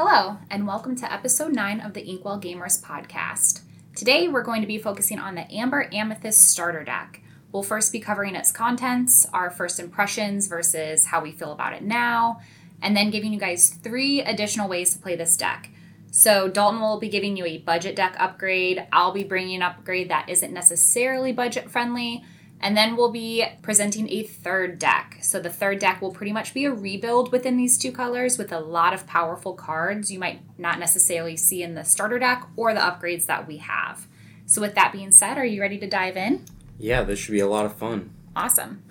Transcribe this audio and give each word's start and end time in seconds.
Hello, 0.00 0.36
and 0.48 0.64
welcome 0.64 0.94
to 0.94 1.12
episode 1.12 1.52
9 1.52 1.80
of 1.80 1.92
the 1.92 2.08
Inkwell 2.08 2.40
Gamers 2.40 2.80
podcast. 2.80 3.62
Today, 3.96 4.28
we're 4.28 4.44
going 4.44 4.60
to 4.60 4.66
be 4.68 4.78
focusing 4.78 5.18
on 5.18 5.34
the 5.34 5.52
Amber 5.52 5.90
Amethyst 5.92 6.48
starter 6.48 6.84
deck. 6.84 7.20
We'll 7.50 7.64
first 7.64 7.90
be 7.90 7.98
covering 7.98 8.36
its 8.36 8.52
contents, 8.52 9.26
our 9.32 9.50
first 9.50 9.80
impressions 9.80 10.46
versus 10.46 11.06
how 11.06 11.20
we 11.20 11.32
feel 11.32 11.50
about 11.50 11.72
it 11.72 11.82
now, 11.82 12.40
and 12.80 12.96
then 12.96 13.10
giving 13.10 13.32
you 13.32 13.40
guys 13.40 13.70
three 13.70 14.22
additional 14.22 14.68
ways 14.68 14.92
to 14.92 15.02
play 15.02 15.16
this 15.16 15.36
deck. 15.36 15.68
So, 16.12 16.48
Dalton 16.48 16.80
will 16.80 17.00
be 17.00 17.08
giving 17.08 17.36
you 17.36 17.44
a 17.46 17.58
budget 17.58 17.96
deck 17.96 18.14
upgrade. 18.20 18.86
I'll 18.92 19.10
be 19.10 19.24
bringing 19.24 19.56
an 19.56 19.62
upgrade 19.62 20.10
that 20.10 20.28
isn't 20.28 20.52
necessarily 20.52 21.32
budget 21.32 21.72
friendly. 21.72 22.22
And 22.60 22.76
then 22.76 22.96
we'll 22.96 23.12
be 23.12 23.44
presenting 23.62 24.10
a 24.10 24.24
third 24.24 24.78
deck. 24.78 25.18
So 25.22 25.38
the 25.38 25.50
third 25.50 25.78
deck 25.78 26.02
will 26.02 26.10
pretty 26.10 26.32
much 26.32 26.54
be 26.54 26.64
a 26.64 26.72
rebuild 26.72 27.30
within 27.30 27.56
these 27.56 27.78
two 27.78 27.92
colors 27.92 28.36
with 28.36 28.52
a 28.52 28.58
lot 28.58 28.92
of 28.92 29.06
powerful 29.06 29.54
cards 29.54 30.10
you 30.10 30.18
might 30.18 30.40
not 30.58 30.78
necessarily 30.78 31.36
see 31.36 31.62
in 31.62 31.74
the 31.74 31.84
starter 31.84 32.18
deck 32.18 32.48
or 32.56 32.74
the 32.74 32.80
upgrades 32.80 33.26
that 33.26 33.46
we 33.46 33.58
have. 33.58 34.06
So 34.46 34.60
with 34.60 34.74
that 34.74 34.92
being 34.92 35.12
said, 35.12 35.38
are 35.38 35.44
you 35.44 35.60
ready 35.60 35.78
to 35.78 35.86
dive 35.86 36.16
in? 36.16 36.44
Yeah, 36.78 37.02
this 37.02 37.20
should 37.20 37.32
be 37.32 37.40
a 37.40 37.46
lot 37.46 37.66
of 37.66 37.76
fun. 37.76 38.10
Awesome. 38.34 38.82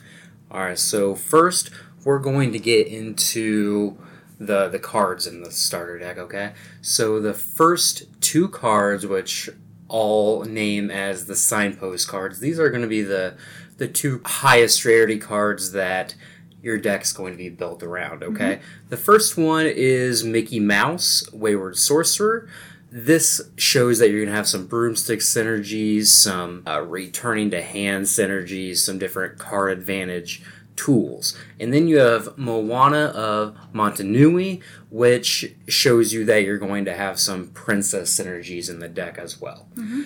All 0.49 0.62
right, 0.62 0.80
so 0.80 1.16
first 1.16 1.70
we're 2.05 2.20
going 2.20 2.54
to 2.54 2.60
get 2.60 2.88
into 2.88 3.98
the 4.40 4.70
the 4.70 4.80
cards 4.80 5.26
in 5.26 5.41
the 5.41 5.52
starter 5.52 5.98
deck, 5.98 6.18
okay? 6.18 6.54
So 6.82 7.20
the 7.20 7.34
first 7.34 8.05
two 8.22 8.48
cards 8.48 9.05
which 9.05 9.49
all 9.88 10.44
name 10.44 10.91
as 10.91 11.26
the 11.26 11.36
signpost 11.36 12.08
cards. 12.08 12.40
These 12.40 12.60
are 12.60 12.70
going 12.70 12.82
to 12.82 12.88
be 12.88 13.02
the 13.02 13.36
the 13.77 13.88
two 13.88 14.22
highest 14.26 14.84
rarity 14.86 15.17
cards 15.17 15.72
that 15.72 16.16
your 16.62 16.77
deck's 16.77 17.13
going 17.13 17.31
to 17.34 17.38
be 17.38 17.49
built 17.49 17.84
around, 17.84 18.23
okay? 18.23 18.55
Mm-hmm. 18.55 18.90
The 18.90 18.98
first 18.98 19.38
one 19.38 19.68
is 19.68 20.23
Mickey 20.23 20.59
Mouse, 20.59 21.23
Wayward 21.31 21.77
Sorcerer. 21.77 22.49
This 22.90 23.41
shows 23.58 23.99
that 23.99 24.09
you're 24.09 24.21
going 24.21 24.32
to 24.32 24.35
have 24.35 24.48
some 24.48 24.65
broomstick 24.65 25.20
synergies, 25.20 26.07
some 26.07 26.63
uh, 26.68 26.82
returning 26.82 27.52
to 27.52 27.62
hand 27.62 28.05
synergies, 28.05 28.77
some 28.77 28.98
different 28.98 29.37
card 29.37 29.77
advantage 29.77 30.41
tools. 30.76 31.37
And 31.59 31.74
then 31.74 31.87
you 31.87 31.98
have 31.98 32.37
Moana 32.37 33.07
of 33.07 33.57
Motunui, 33.74 34.62
which 34.90 35.54
shows 35.68 36.13
you 36.13 36.24
that 36.26 36.43
you're 36.43 36.57
going 36.57 36.85
to 36.85 36.93
have 36.93 37.20
some 37.20 37.49
princess 37.49 38.18
synergies 38.18 38.70
in 38.70 38.80
the 38.80 38.87
deck 38.87 39.18
as 39.18 39.41
well. 39.41 39.68
Mm-hmm. 39.76 40.04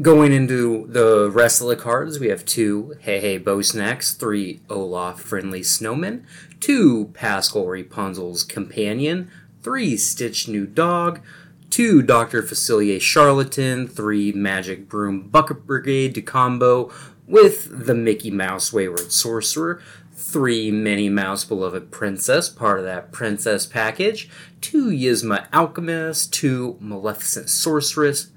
Going 0.00 0.32
into 0.32 0.86
the 0.88 1.30
rest 1.30 1.60
of 1.60 1.68
the 1.68 1.76
cards, 1.76 2.18
we 2.18 2.28
have 2.28 2.46
two 2.46 2.94
Heihei 3.04 3.44
Boat 3.44 3.66
Snacks, 3.66 4.14
three 4.14 4.62
Olaf 4.70 5.20
Friendly 5.20 5.60
Snowmen, 5.60 6.24
two 6.60 7.10
Pascal 7.12 7.66
Rapunzel's 7.66 8.42
Companion, 8.42 9.30
three 9.62 9.98
Stitch 9.98 10.48
New 10.48 10.66
Dog, 10.66 11.20
two 11.68 12.00
Dr. 12.00 12.42
Facilier 12.42 13.02
Charlatan, 13.02 13.86
three 13.86 14.32
Magic 14.32 14.88
Broom 14.88 15.28
Bucket 15.28 15.66
Brigade 15.66 16.14
to 16.14 16.22
combo 16.22 16.90
with 17.26 17.86
the 17.86 17.94
Mickey 17.94 18.30
Mouse 18.30 18.72
Wayward 18.72 19.12
Sorcerer, 19.12 19.82
three 20.14 20.70
Minnie 20.70 21.10
Mouse 21.10 21.44
Beloved 21.44 21.90
Princess, 21.90 22.48
part 22.48 22.78
of 22.78 22.86
that 22.86 23.12
princess 23.12 23.66
package, 23.66 24.30
two 24.62 24.86
Yzma 24.86 25.48
Alchemist, 25.52 26.32
two 26.32 26.78
Maleficent 26.80 27.50
Sorceress, 27.50 28.31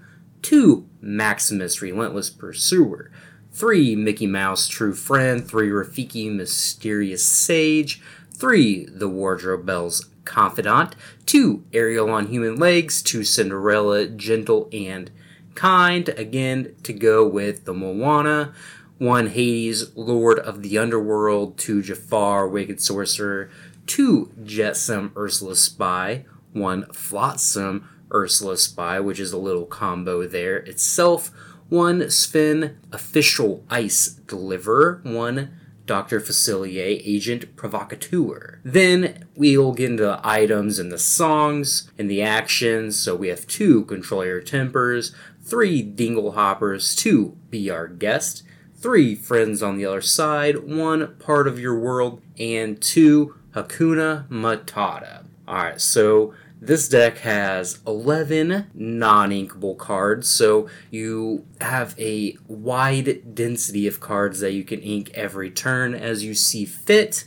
two 0.45 0.87
Maximus 1.01 1.81
Relentless 1.81 2.29
Pursuer, 2.29 3.09
three 3.51 3.95
Mickey 3.95 4.27
Mouse 4.27 4.67
True 4.67 4.93
Friend, 4.93 5.43
three 5.43 5.69
Rafiki 5.69 6.31
Mysterious 6.31 7.25
Sage, 7.25 7.99
three 8.31 8.85
The 8.85 9.09
Wardrobe 9.09 9.65
Belle's 9.65 10.07
Confidant, 10.23 10.95
two 11.25 11.63
Ariel 11.73 12.11
on 12.11 12.27
Human 12.27 12.57
Legs, 12.57 13.01
two 13.01 13.23
Cinderella 13.23 14.05
Gentle 14.05 14.69
and 14.71 15.09
Kind, 15.55 16.09
again 16.09 16.75
to 16.83 16.93
go 16.93 17.27
with 17.27 17.65
the 17.65 17.73
Moana, 17.73 18.53
one 18.99 19.29
Hades, 19.29 19.95
Lord 19.95 20.37
of 20.37 20.61
the 20.61 20.77
Underworld, 20.77 21.57
two 21.57 21.81
Jafar, 21.81 22.47
Wicked 22.47 22.79
Sorcerer, 22.79 23.49
two 23.87 24.31
Jetsam, 24.43 25.11
Ursula 25.17 25.55
Spy, 25.55 26.25
one 26.53 26.85
Flotsam, 26.93 27.89
Ursula 28.13 28.57
Spy, 28.57 28.99
which 28.99 29.19
is 29.19 29.33
a 29.33 29.37
little 29.37 29.65
combo 29.65 30.27
there 30.27 30.57
itself, 30.57 31.31
one 31.69 32.09
Sven, 32.09 32.77
Official 32.91 33.63
Ice 33.69 34.09
Deliverer, 34.09 35.01
one 35.03 35.53
Dr. 35.85 36.19
Facilier, 36.19 37.01
Agent 37.03 37.55
Provocateur. 37.55 38.59
Then 38.63 39.25
we'll 39.35 39.73
get 39.73 39.91
into 39.91 40.03
the 40.03 40.19
items 40.23 40.79
and 40.79 40.91
the 40.91 40.97
songs 40.97 41.91
and 41.97 42.09
the 42.09 42.21
actions. 42.21 42.97
So 42.97 43.15
we 43.15 43.27
have 43.27 43.47
two 43.47 43.85
Control 43.85 44.25
Your 44.25 44.41
Tempers, 44.41 45.13
three 45.43 45.81
Dingle 45.81 46.33
Hoppers, 46.33 46.95
two 46.95 47.37
Be 47.49 47.69
Our 47.69 47.87
Guest, 47.87 48.43
three 48.75 49.15
friends 49.15 49.61
on 49.61 49.77
the 49.77 49.85
other 49.85 50.01
side, 50.01 50.67
one 50.67 51.15
part 51.17 51.47
of 51.47 51.59
your 51.59 51.77
world, 51.77 52.21
and 52.39 52.81
two 52.81 53.35
Hakuna 53.53 54.27
Matata. 54.27 55.23
Alright, 55.47 55.79
so 55.79 56.33
this 56.67 56.87
deck 56.87 57.19
has 57.19 57.79
11 57.85 58.71
non 58.73 59.29
inkable 59.29 59.77
cards, 59.77 60.29
so 60.29 60.69
you 60.89 61.45
have 61.61 61.95
a 61.99 62.37
wide 62.47 63.35
density 63.35 63.87
of 63.87 63.99
cards 63.99 64.39
that 64.39 64.53
you 64.53 64.63
can 64.63 64.81
ink 64.81 65.11
every 65.13 65.51
turn 65.51 65.93
as 65.93 66.23
you 66.23 66.33
see 66.33 66.65
fit. 66.65 67.25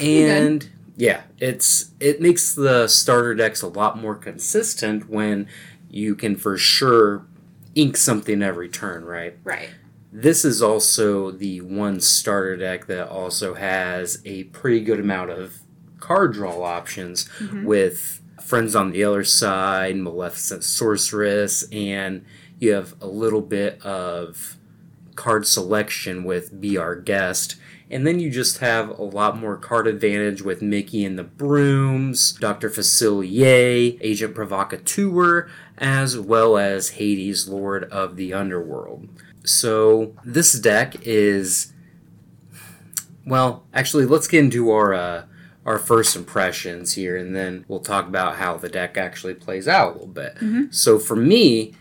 And 0.00 0.68
yeah, 0.96 1.22
it's 1.38 1.90
it 2.00 2.20
makes 2.20 2.54
the 2.54 2.88
starter 2.88 3.34
decks 3.34 3.62
a 3.62 3.68
lot 3.68 3.98
more 3.98 4.14
consistent 4.14 5.08
when 5.08 5.48
you 5.90 6.14
can 6.14 6.36
for 6.36 6.56
sure 6.56 7.26
ink 7.74 7.96
something 7.96 8.42
every 8.42 8.68
turn, 8.68 9.04
right? 9.04 9.36
Right. 9.44 9.70
This 10.12 10.44
is 10.44 10.62
also 10.62 11.32
the 11.32 11.60
one 11.60 12.00
starter 12.00 12.56
deck 12.56 12.86
that 12.86 13.08
also 13.08 13.54
has 13.54 14.22
a 14.24 14.44
pretty 14.44 14.80
good 14.80 15.00
amount 15.00 15.30
of 15.30 15.58
card 15.98 16.34
draw 16.34 16.62
options 16.62 17.28
mm-hmm. 17.38 17.64
with 17.64 18.20
Friends 18.44 18.76
on 18.76 18.90
the 18.90 19.02
Other 19.02 19.24
Side, 19.24 19.96
Maleficent 19.96 20.64
Sorceress, 20.64 21.64
and 21.72 22.24
you 22.58 22.72
have 22.72 22.94
a 23.00 23.06
little 23.06 23.40
bit 23.40 23.80
of 23.82 24.58
card 25.14 25.46
selection 25.46 26.24
with 26.24 26.60
Be 26.60 26.76
Our 26.76 26.94
Guest. 26.94 27.56
And 27.90 28.06
then 28.06 28.18
you 28.18 28.30
just 28.30 28.58
have 28.58 28.98
a 28.98 29.02
lot 29.02 29.38
more 29.38 29.56
card 29.56 29.86
advantage 29.86 30.42
with 30.42 30.60
Mickey 30.60 31.06
and 31.06 31.18
the 31.18 31.24
Brooms, 31.24 32.32
Dr. 32.32 32.68
Facilier, 32.68 33.98
Agent 34.02 34.34
Provocateur, 34.34 35.48
as 35.78 36.18
well 36.18 36.58
as 36.58 36.90
Hades, 36.90 37.48
Lord 37.48 37.84
of 37.84 38.16
the 38.16 38.34
Underworld. 38.34 39.08
So 39.44 40.14
this 40.22 40.52
deck 40.52 40.96
is 41.02 41.72
well, 43.26 43.64
actually, 43.72 44.04
let's 44.04 44.28
get 44.28 44.44
into 44.44 44.70
our 44.70 44.92
uh, 44.92 45.24
our 45.64 45.78
first 45.78 46.16
impressions 46.16 46.94
here, 46.94 47.16
and 47.16 47.34
then 47.34 47.64
we'll 47.68 47.80
talk 47.80 48.06
about 48.06 48.36
how 48.36 48.56
the 48.56 48.68
deck 48.68 48.96
actually 48.96 49.34
plays 49.34 49.66
out 49.66 49.88
a 49.88 49.92
little 49.92 50.06
bit. 50.06 50.34
Mm-hmm. 50.36 50.64
So 50.70 50.98
for 50.98 51.16
me, 51.16 51.72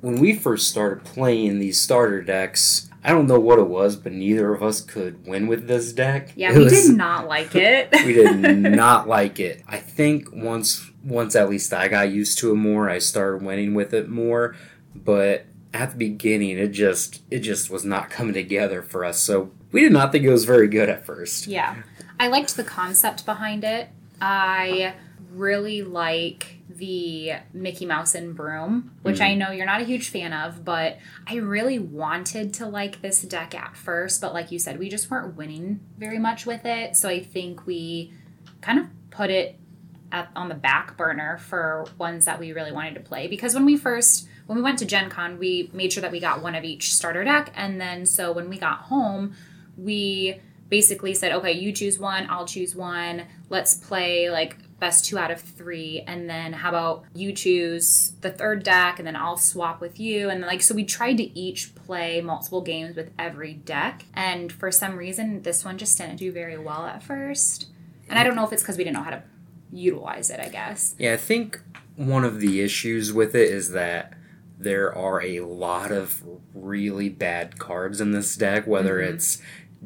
when 0.00 0.20
we 0.20 0.34
first 0.34 0.68
started 0.68 1.04
playing 1.04 1.58
these 1.58 1.80
starter 1.80 2.22
decks, 2.22 2.90
I 3.02 3.10
don't 3.10 3.26
know 3.26 3.40
what 3.40 3.58
it 3.58 3.68
was, 3.68 3.96
but 3.96 4.12
neither 4.12 4.54
of 4.54 4.62
us 4.62 4.80
could 4.80 5.26
win 5.26 5.46
with 5.46 5.66
this 5.66 5.92
deck. 5.92 6.32
Yeah, 6.36 6.52
it 6.52 6.58
we 6.58 6.64
was, 6.64 6.86
did 6.86 6.96
not 6.96 7.26
like 7.26 7.54
it. 7.54 7.88
we 8.06 8.14
did 8.14 8.36
not 8.56 9.08
like 9.08 9.40
it. 9.40 9.62
I 9.66 9.78
think 9.78 10.28
once 10.32 10.90
once 11.02 11.36
at 11.36 11.50
least 11.50 11.72
I 11.74 11.88
got 11.88 12.10
used 12.10 12.38
to 12.38 12.52
it 12.52 12.56
more, 12.56 12.88
I 12.88 12.98
started 12.98 13.42
winning 13.42 13.74
with 13.74 13.92
it 13.92 14.08
more, 14.08 14.56
but 14.94 15.46
at 15.74 15.90
the 15.90 15.96
beginning 15.96 16.56
it 16.56 16.68
just 16.68 17.22
it 17.30 17.40
just 17.40 17.68
was 17.68 17.84
not 17.84 18.08
coming 18.08 18.32
together 18.32 18.80
for 18.80 19.04
us 19.04 19.20
so 19.20 19.50
we 19.72 19.80
did 19.80 19.92
not 19.92 20.12
think 20.12 20.24
it 20.24 20.30
was 20.30 20.44
very 20.44 20.68
good 20.68 20.88
at 20.88 21.04
first 21.04 21.48
yeah 21.48 21.82
i 22.18 22.28
liked 22.28 22.56
the 22.56 22.64
concept 22.64 23.24
behind 23.24 23.64
it 23.64 23.88
i 24.20 24.94
really 25.32 25.82
like 25.82 26.58
the 26.68 27.32
mickey 27.52 27.84
mouse 27.84 28.14
and 28.14 28.34
broom 28.34 28.92
which 29.02 29.16
mm-hmm. 29.16 29.24
i 29.24 29.34
know 29.34 29.50
you're 29.50 29.66
not 29.66 29.80
a 29.80 29.84
huge 29.84 30.08
fan 30.08 30.32
of 30.32 30.64
but 30.64 30.98
i 31.26 31.36
really 31.36 31.78
wanted 31.78 32.54
to 32.54 32.66
like 32.66 33.00
this 33.02 33.22
deck 33.22 33.54
at 33.54 33.76
first 33.76 34.20
but 34.20 34.32
like 34.32 34.50
you 34.50 34.58
said 34.58 34.78
we 34.78 34.88
just 34.88 35.10
weren't 35.10 35.36
winning 35.36 35.80
very 35.98 36.18
much 36.18 36.46
with 36.46 36.64
it 36.64 36.96
so 36.96 37.08
i 37.08 37.20
think 37.22 37.66
we 37.66 38.12
kind 38.60 38.78
of 38.78 38.86
put 39.10 39.30
it 39.30 39.58
at, 40.10 40.30
on 40.36 40.48
the 40.48 40.54
back 40.54 40.96
burner 40.96 41.38
for 41.38 41.84
ones 41.98 42.24
that 42.24 42.38
we 42.38 42.52
really 42.52 42.72
wanted 42.72 42.94
to 42.94 43.00
play 43.00 43.26
because 43.26 43.54
when 43.54 43.64
we 43.64 43.76
first 43.76 44.28
when 44.46 44.56
we 44.56 44.62
went 44.62 44.78
to 44.80 44.84
Gen 44.84 45.08
Con, 45.08 45.38
we 45.38 45.70
made 45.72 45.92
sure 45.92 46.02
that 46.02 46.12
we 46.12 46.20
got 46.20 46.42
one 46.42 46.54
of 46.54 46.64
each 46.64 46.94
starter 46.94 47.24
deck. 47.24 47.52
And 47.56 47.80
then 47.80 48.06
so 48.06 48.32
when 48.32 48.48
we 48.48 48.58
got 48.58 48.80
home, 48.82 49.34
we 49.76 50.40
basically 50.74 51.14
said, 51.14 51.30
okay, 51.30 51.52
you 51.52 51.70
choose 51.70 52.00
one, 52.00 52.26
I'll 52.28 52.46
choose 52.46 52.74
one. 52.74 53.22
Let's 53.48 53.74
play 53.74 54.28
like 54.28 54.56
best 54.80 55.04
two 55.04 55.16
out 55.16 55.30
of 55.30 55.40
three. 55.40 56.02
And 56.04 56.28
then 56.28 56.52
how 56.52 56.70
about 56.70 57.04
you 57.14 57.32
choose 57.32 58.10
the 58.22 58.30
third 58.30 58.64
deck 58.64 58.98
and 58.98 59.06
then 59.06 59.14
I'll 59.14 59.36
swap 59.36 59.80
with 59.80 60.00
you. 60.00 60.30
And 60.30 60.40
like, 60.40 60.62
so 60.62 60.74
we 60.74 60.82
tried 60.84 61.18
to 61.18 61.38
each 61.38 61.76
play 61.76 62.20
multiple 62.20 62.60
games 62.60 62.96
with 62.96 63.12
every 63.20 63.54
deck. 63.54 64.06
And 64.14 64.50
for 64.52 64.72
some 64.72 64.96
reason, 64.96 65.42
this 65.42 65.64
one 65.64 65.78
just 65.78 65.96
didn't 65.96 66.16
do 66.16 66.32
very 66.32 66.58
well 66.58 66.86
at 66.86 67.04
first. 67.04 67.68
And 68.08 68.18
I 68.18 68.24
don't 68.24 68.34
know 68.34 68.44
if 68.44 68.52
it's 68.52 68.62
because 68.62 68.76
we 68.76 68.82
didn't 68.82 68.96
know 68.96 69.04
how 69.04 69.10
to 69.10 69.22
utilize 69.72 70.28
it, 70.28 70.40
I 70.40 70.48
guess. 70.48 70.96
Yeah, 70.98 71.12
I 71.12 71.18
think 71.18 71.60
one 71.94 72.24
of 72.24 72.40
the 72.40 72.62
issues 72.62 73.12
with 73.12 73.36
it 73.36 73.48
is 73.48 73.70
that 73.70 74.14
there 74.58 74.92
are 74.92 75.22
a 75.22 75.38
lot 75.40 75.92
of 75.92 76.20
really 76.52 77.08
bad 77.10 77.60
cards 77.60 78.00
in 78.00 78.10
this 78.10 78.34
deck, 78.34 78.66
whether 78.66 78.98
Mhm. 78.98 79.14
it's 79.14 79.38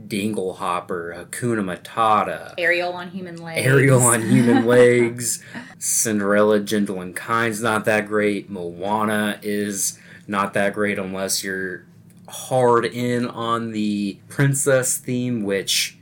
Dinglehopper, 0.07 1.15
Hakuna 1.31 1.63
Matata, 1.85 2.55
Ariel 2.59 2.93
on 2.93 3.11
human 3.11 3.37
legs. 3.37 3.67
Ariel 3.67 4.01
on 4.03 4.23
human 4.23 4.65
legs, 4.77 5.43
Cinderella, 5.79 6.61
Gentle 6.61 7.01
and 7.01 7.17
Kind's 7.17 7.63
not 7.63 7.85
that 7.87 8.07
great, 8.07 8.49
Moana 8.51 9.39
is 9.43 9.99
not 10.27 10.55
that 10.55 10.75
great 10.75 10.99
unless 10.99 11.43
you're 11.43 11.85
hard 12.29 12.85
in 12.85 13.27
on 13.27 13.73
the 13.73 14.19
princess 14.29 14.97
theme, 14.99 15.43
which 15.43 15.99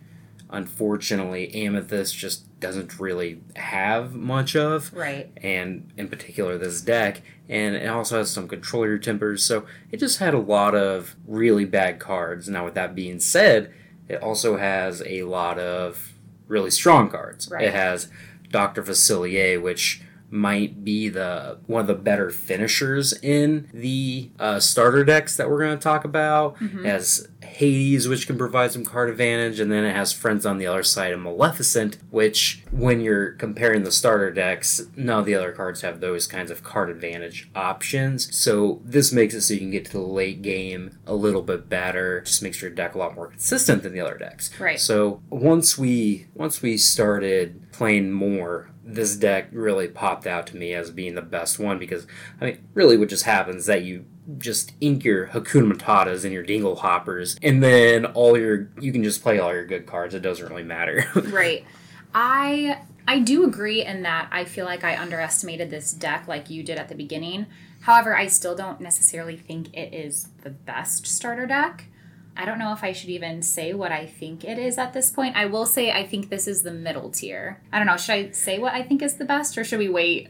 unfortunately 0.50 1.54
Amethyst 1.54 2.16
just 2.16 2.42
doesn't 2.60 2.98
really 2.98 3.40
have 3.54 4.14
much 4.14 4.56
of 4.56 4.92
Right. 4.94 5.30
and 5.42 5.90
in 5.98 6.08
particular 6.08 6.56
this 6.56 6.80
deck 6.80 7.20
and 7.50 7.76
it 7.76 7.86
also 7.86 8.18
has 8.18 8.30
some 8.30 8.48
control 8.48 8.86
your 8.86 8.96
tempers 8.96 9.42
so 9.42 9.66
it 9.92 9.98
just 9.98 10.20
had 10.20 10.32
a 10.32 10.38
lot 10.38 10.74
of 10.74 11.16
really 11.26 11.66
bad 11.66 11.98
cards 11.98 12.48
now 12.48 12.64
with 12.64 12.72
that 12.74 12.94
being 12.94 13.20
said 13.20 13.70
it 14.08 14.22
also 14.22 14.56
has 14.56 15.02
a 15.06 15.22
lot 15.24 15.58
of 15.58 16.12
really 16.48 16.70
strong 16.70 17.10
cards 17.10 17.50
Right. 17.50 17.64
it 17.64 17.74
has 17.74 18.08
dr 18.50 18.80
facilier 18.82 19.60
which 19.60 20.02
might 20.30 20.84
be 20.84 21.08
the 21.08 21.58
one 21.66 21.80
of 21.80 21.86
the 21.86 21.94
better 21.94 22.30
finishers 22.30 23.12
in 23.22 23.68
the 23.72 24.30
uh, 24.40 24.58
starter 24.58 25.04
decks 25.04 25.36
that 25.36 25.48
we're 25.48 25.58
going 25.58 25.76
to 25.78 25.82
talk 25.82 26.04
about 26.04 26.56
Mhm. 26.58 26.80
it 26.80 26.86
has 26.86 27.28
Hades, 27.56 28.06
which 28.06 28.26
can 28.26 28.36
provide 28.36 28.72
some 28.72 28.84
card 28.84 29.08
advantage, 29.08 29.60
and 29.60 29.72
then 29.72 29.82
it 29.82 29.96
has 29.96 30.12
Friends 30.12 30.44
on 30.44 30.58
the 30.58 30.66
other 30.66 30.82
side 30.82 31.14
of 31.14 31.20
Maleficent, 31.20 31.96
which, 32.10 32.62
when 32.70 33.00
you're 33.00 33.32
comparing 33.32 33.82
the 33.82 33.90
starter 33.90 34.30
decks, 34.30 34.82
none 34.94 35.20
of 35.20 35.24
the 35.24 35.34
other 35.34 35.52
cards 35.52 35.80
have 35.80 36.00
those 36.00 36.26
kinds 36.26 36.50
of 36.50 36.62
card 36.62 36.90
advantage 36.90 37.48
options. 37.54 38.36
So 38.36 38.82
this 38.84 39.10
makes 39.10 39.32
it 39.32 39.40
so 39.40 39.54
you 39.54 39.60
can 39.60 39.70
get 39.70 39.86
to 39.86 39.92
the 39.92 40.00
late 40.00 40.42
game 40.42 40.98
a 41.06 41.14
little 41.14 41.40
bit 41.40 41.70
better. 41.70 42.20
Just 42.20 42.42
makes 42.42 42.60
your 42.60 42.70
deck 42.70 42.94
a 42.94 42.98
lot 42.98 43.14
more 43.14 43.28
consistent 43.28 43.82
than 43.82 43.94
the 43.94 44.00
other 44.00 44.18
decks. 44.18 44.50
Right. 44.60 44.78
So 44.78 45.22
once 45.30 45.78
we 45.78 46.26
once 46.34 46.60
we 46.60 46.76
started 46.76 47.72
playing 47.72 48.12
more, 48.12 48.70
this 48.86 49.16
deck 49.16 49.48
really 49.50 49.88
popped 49.88 50.26
out 50.26 50.46
to 50.46 50.56
me 50.56 50.72
as 50.72 50.92
being 50.92 51.16
the 51.16 51.22
best 51.22 51.58
one 51.58 51.78
because 51.78 52.06
I 52.40 52.44
mean, 52.46 52.68
really, 52.72 52.96
what 52.96 53.08
just 53.08 53.24
happens 53.24 53.62
is 53.62 53.66
that 53.66 53.82
you 53.82 54.04
just 54.38 54.72
ink 54.80 55.04
your 55.04 55.26
Hakuna 55.28 55.72
Matatas 55.72 56.24
and 56.24 56.32
your 56.32 56.44
Dingle 56.44 56.76
Hoppers, 56.76 57.36
and 57.42 57.62
then 57.62 58.06
all 58.06 58.38
your 58.38 58.70
you 58.80 58.92
can 58.92 59.02
just 59.02 59.22
play 59.22 59.38
all 59.38 59.52
your 59.52 59.66
good 59.66 59.86
cards. 59.86 60.14
It 60.14 60.22
doesn't 60.22 60.48
really 60.48 60.62
matter. 60.62 61.04
Right. 61.26 61.64
I 62.14 62.80
I 63.06 63.18
do 63.18 63.44
agree 63.44 63.84
in 63.84 64.02
that 64.02 64.28
I 64.30 64.44
feel 64.44 64.64
like 64.64 64.84
I 64.84 64.96
underestimated 64.96 65.70
this 65.70 65.92
deck 65.92 66.26
like 66.28 66.48
you 66.48 66.62
did 66.62 66.78
at 66.78 66.88
the 66.88 66.94
beginning. 66.94 67.46
However, 67.80 68.16
I 68.16 68.28
still 68.28 68.54
don't 68.54 68.80
necessarily 68.80 69.36
think 69.36 69.74
it 69.76 69.92
is 69.92 70.28
the 70.42 70.50
best 70.50 71.06
starter 71.06 71.46
deck. 71.46 71.86
I 72.36 72.44
don't 72.44 72.58
know 72.58 72.72
if 72.72 72.82
I 72.84 72.92
should 72.92 73.10
even 73.10 73.42
say 73.42 73.72
what 73.74 73.92
I 73.92 74.06
think 74.06 74.44
it 74.44 74.58
is 74.58 74.78
at 74.78 74.92
this 74.92 75.10
point. 75.10 75.36
I 75.36 75.46
will 75.46 75.66
say 75.66 75.90
I 75.92 76.06
think 76.06 76.28
this 76.30 76.46
is 76.46 76.62
the 76.62 76.72
middle 76.72 77.10
tier. 77.10 77.60
I 77.72 77.78
don't 77.78 77.86
know. 77.86 77.96
Should 77.96 78.12
I 78.12 78.30
say 78.30 78.58
what 78.58 78.74
I 78.74 78.82
think 78.82 79.02
is 79.02 79.16
the 79.16 79.24
best 79.24 79.56
or 79.58 79.64
should 79.64 79.78
we 79.78 79.88
wait? 79.88 80.28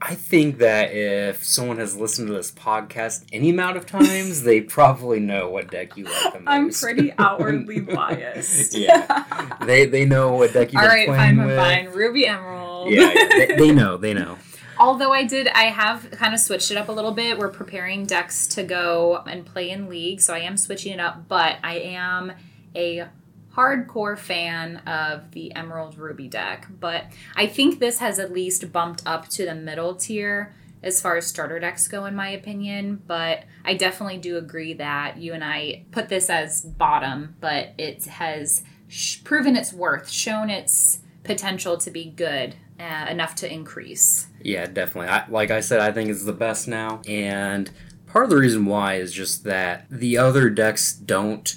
I 0.00 0.14
think 0.14 0.58
that 0.58 0.90
if 0.92 1.42
someone 1.42 1.78
has 1.78 1.96
listened 1.96 2.28
to 2.28 2.34
this 2.34 2.52
podcast 2.52 3.24
any 3.32 3.48
amount 3.48 3.78
of 3.78 3.86
times, 3.86 4.42
they 4.42 4.60
probably 4.60 5.20
know 5.20 5.48
what 5.48 5.70
deck 5.70 5.96
you 5.96 6.04
like 6.04 6.34
the 6.34 6.40
most. 6.44 6.46
I'm 6.46 6.70
pretty 6.70 7.12
outwardly 7.18 7.80
biased. 7.94 8.76
Yeah. 8.78 9.56
they 9.64 9.86
they 9.86 10.04
know 10.04 10.32
what 10.34 10.52
deck 10.52 10.72
you've 10.74 10.82
All 10.82 10.88
been 10.88 10.96
right, 10.96 11.08
playing 11.08 11.36
fine, 11.38 11.46
with. 11.46 11.56
fine. 11.56 11.88
Ruby 11.92 12.26
Emerald. 12.26 12.90
Yeah, 12.90 13.10
yeah 13.14 13.28
they, 13.46 13.56
they 13.56 13.72
know. 13.72 13.96
They 13.96 14.12
know. 14.12 14.36
Although 14.78 15.12
I 15.12 15.24
did, 15.24 15.48
I 15.48 15.64
have 15.64 16.10
kind 16.12 16.34
of 16.34 16.40
switched 16.40 16.70
it 16.70 16.76
up 16.76 16.88
a 16.88 16.92
little 16.92 17.12
bit. 17.12 17.38
We're 17.38 17.48
preparing 17.48 18.04
decks 18.04 18.46
to 18.48 18.62
go 18.62 19.22
and 19.26 19.46
play 19.46 19.70
in 19.70 19.88
league, 19.88 20.20
so 20.20 20.34
I 20.34 20.40
am 20.40 20.56
switching 20.56 20.92
it 20.92 21.00
up. 21.00 21.28
But 21.28 21.56
I 21.62 21.78
am 21.78 22.32
a 22.74 23.08
hardcore 23.54 24.18
fan 24.18 24.76
of 24.86 25.30
the 25.30 25.54
Emerald 25.54 25.96
Ruby 25.96 26.28
deck. 26.28 26.66
But 26.78 27.06
I 27.34 27.46
think 27.46 27.78
this 27.78 27.98
has 27.98 28.18
at 28.18 28.32
least 28.32 28.70
bumped 28.70 29.02
up 29.06 29.28
to 29.30 29.46
the 29.46 29.54
middle 29.54 29.94
tier 29.94 30.54
as 30.82 31.00
far 31.00 31.16
as 31.16 31.26
starter 31.26 31.58
decks 31.58 31.88
go, 31.88 32.04
in 32.04 32.14
my 32.14 32.28
opinion. 32.28 33.02
But 33.06 33.44
I 33.64 33.74
definitely 33.74 34.18
do 34.18 34.36
agree 34.36 34.74
that 34.74 35.16
you 35.16 35.32
and 35.32 35.42
I 35.42 35.84
put 35.90 36.10
this 36.10 36.28
as 36.28 36.60
bottom, 36.62 37.36
but 37.40 37.70
it 37.78 38.04
has 38.04 38.62
sh- 38.88 39.22
proven 39.24 39.56
its 39.56 39.72
worth, 39.72 40.10
shown 40.10 40.50
its 40.50 41.00
potential 41.24 41.78
to 41.78 41.90
be 41.90 42.04
good 42.04 42.56
uh, 42.78 43.06
enough 43.10 43.34
to 43.36 43.52
increase. 43.52 44.26
Yeah, 44.42 44.66
definitely. 44.66 45.10
I, 45.10 45.28
like 45.28 45.50
I 45.50 45.60
said, 45.60 45.80
I 45.80 45.92
think 45.92 46.10
it's 46.10 46.24
the 46.24 46.32
best 46.32 46.68
now. 46.68 47.00
And 47.06 47.70
part 48.06 48.24
of 48.24 48.30
the 48.30 48.36
reason 48.36 48.66
why 48.66 48.94
is 48.94 49.12
just 49.12 49.44
that 49.44 49.86
the 49.90 50.18
other 50.18 50.50
decks 50.50 50.92
don't 50.92 51.56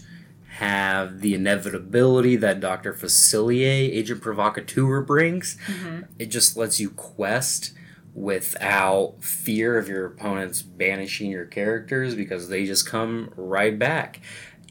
have 0.58 1.22
the 1.22 1.34
inevitability 1.34 2.36
that 2.36 2.60
Dr. 2.60 2.94
Facilier, 2.94 3.66
Agent 3.66 4.22
Provocateur 4.22 5.02
brings. 5.02 5.58
It 6.18 6.26
just 6.28 6.58
lets 6.58 6.80
you 6.80 6.90
quest 6.90 7.72
without 8.14 9.16
fear 9.22 9.78
of 9.78 9.88
your 9.88 10.06
opponents 10.06 10.62
banishing 10.62 11.32
your 11.32 11.46
characters 11.46 12.16
because 12.16 12.50
they 12.50 12.66
just 12.66 12.86
come 12.86 13.32
right 13.38 13.80
back. 13.80 14.20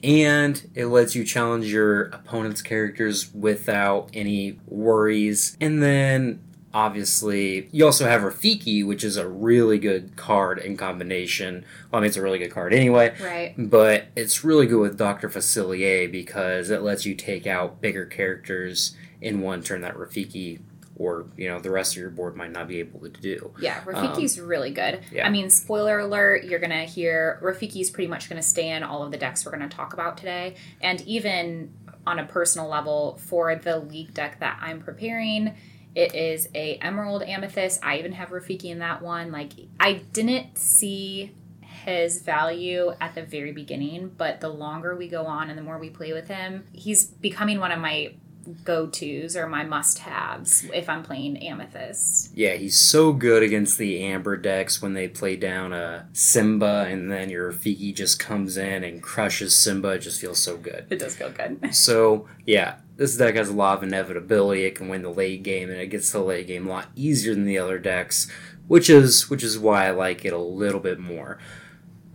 And 0.02 0.70
it 0.74 0.86
lets 0.86 1.14
you 1.14 1.24
challenge 1.24 1.66
your 1.66 2.04
opponent's 2.04 2.62
characters 2.62 3.32
without 3.34 4.10
any 4.12 4.58
worries. 4.66 5.56
And 5.60 5.82
then 5.82 6.40
obviously 6.74 7.68
you 7.72 7.84
also 7.84 8.06
have 8.06 8.22
Rafiki, 8.22 8.86
which 8.86 9.02
is 9.02 9.16
a 9.16 9.26
really 9.26 9.78
good 9.78 10.14
card 10.16 10.58
in 10.58 10.76
combination. 10.76 11.64
Well, 11.90 11.98
I 11.98 12.02
mean, 12.02 12.08
it's 12.08 12.16
a 12.16 12.22
really 12.22 12.38
good 12.38 12.52
card 12.52 12.72
anyway. 12.72 13.14
Right. 13.20 13.54
But 13.56 14.06
it's 14.14 14.44
really 14.44 14.66
good 14.66 14.80
with 14.80 14.98
Dr. 14.98 15.28
Facilier 15.28 16.10
because 16.10 16.70
it 16.70 16.82
lets 16.82 17.04
you 17.04 17.14
take 17.14 17.46
out 17.46 17.80
bigger 17.80 18.06
characters 18.06 18.96
in 19.20 19.40
one 19.40 19.62
turn 19.62 19.80
that 19.80 19.96
Rafiki 19.96 20.60
or, 20.98 21.26
you 21.36 21.48
know, 21.48 21.60
the 21.60 21.70
rest 21.70 21.94
of 21.94 22.00
your 22.00 22.10
board 22.10 22.36
might 22.36 22.50
not 22.50 22.66
be 22.68 22.80
able 22.80 23.00
to 23.00 23.08
do. 23.08 23.52
Yeah, 23.60 23.80
Rafiki's 23.82 24.38
really 24.38 24.72
good. 24.72 24.96
Um, 24.96 25.00
yeah. 25.12 25.26
I 25.26 25.30
mean, 25.30 25.48
spoiler 25.48 26.00
alert, 26.00 26.44
you're 26.44 26.58
going 26.58 26.70
to 26.70 26.84
hear 26.84 27.38
Rafiki's 27.42 27.88
pretty 27.88 28.08
much 28.08 28.28
going 28.28 28.40
to 28.40 28.46
stay 28.46 28.70
in 28.70 28.82
all 28.82 29.02
of 29.04 29.12
the 29.12 29.16
decks 29.16 29.46
we're 29.46 29.56
going 29.56 29.68
to 29.68 29.74
talk 29.74 29.92
about 29.92 30.18
today. 30.18 30.56
And 30.80 31.00
even 31.02 31.72
on 32.06 32.18
a 32.18 32.24
personal 32.24 32.68
level, 32.68 33.18
for 33.26 33.54
the 33.54 33.78
league 33.78 34.12
deck 34.12 34.40
that 34.40 34.58
I'm 34.60 34.80
preparing, 34.80 35.54
it 35.94 36.14
is 36.14 36.48
a 36.54 36.76
Emerald 36.76 37.22
Amethyst. 37.22 37.84
I 37.84 37.98
even 37.98 38.12
have 38.12 38.30
Rafiki 38.30 38.66
in 38.66 38.80
that 38.80 39.00
one. 39.00 39.30
Like, 39.30 39.52
I 39.78 39.94
didn't 40.12 40.58
see 40.58 41.32
his 41.60 42.22
value 42.22 42.92
at 43.00 43.14
the 43.14 43.22
very 43.22 43.52
beginning, 43.52 44.12
but 44.16 44.40
the 44.40 44.48
longer 44.48 44.96
we 44.96 45.08
go 45.08 45.26
on 45.26 45.48
and 45.48 45.56
the 45.56 45.62
more 45.62 45.78
we 45.78 45.90
play 45.90 46.12
with 46.12 46.28
him, 46.28 46.64
he's 46.72 47.04
becoming 47.04 47.60
one 47.60 47.72
of 47.72 47.78
my 47.78 48.14
go 48.64 48.86
tos 48.86 49.36
or 49.36 49.46
my 49.46 49.64
must 49.64 50.00
haves 50.00 50.64
if 50.72 50.88
I'm 50.88 51.02
playing 51.02 51.36
Amethyst. 51.38 52.36
Yeah, 52.36 52.54
he's 52.54 52.78
so 52.78 53.12
good 53.12 53.42
against 53.42 53.78
the 53.78 54.02
Amber 54.02 54.36
decks 54.36 54.80
when 54.82 54.94
they 54.94 55.08
play 55.08 55.36
down 55.36 55.72
a 55.72 56.08
Simba 56.12 56.86
and 56.88 57.10
then 57.10 57.30
your 57.30 57.52
Fiki 57.52 57.94
just 57.94 58.18
comes 58.18 58.56
in 58.56 58.84
and 58.84 59.02
crushes 59.02 59.56
Simba. 59.56 59.90
It 59.90 60.00
just 60.00 60.20
feels 60.20 60.38
so 60.38 60.56
good. 60.56 60.86
It 60.90 60.98
does 60.98 61.16
feel 61.16 61.30
good. 61.30 61.58
So, 61.78 62.26
yeah, 62.44 62.76
this 62.96 63.16
deck 63.16 63.36
has 63.36 63.48
a 63.48 63.54
lot 63.54 63.78
of 63.78 63.84
inevitability. 63.84 64.64
It 64.64 64.74
can 64.74 64.88
win 64.88 65.02
the 65.02 65.10
late 65.10 65.42
game 65.42 65.70
and 65.70 65.78
it 65.78 65.86
gets 65.86 66.10
to 66.10 66.18
the 66.18 66.24
late 66.24 66.48
game 66.48 66.66
a 66.66 66.70
lot 66.70 66.88
easier 66.96 67.34
than 67.34 67.44
the 67.44 67.58
other 67.58 67.78
decks, 67.78 68.28
which 68.66 68.90
is 68.90 69.30
which 69.30 69.44
is 69.44 69.58
why 69.58 69.86
I 69.86 69.90
like 69.92 70.24
it 70.24 70.32
a 70.32 70.38
little 70.38 70.80
bit 70.80 70.98
more. 70.98 71.38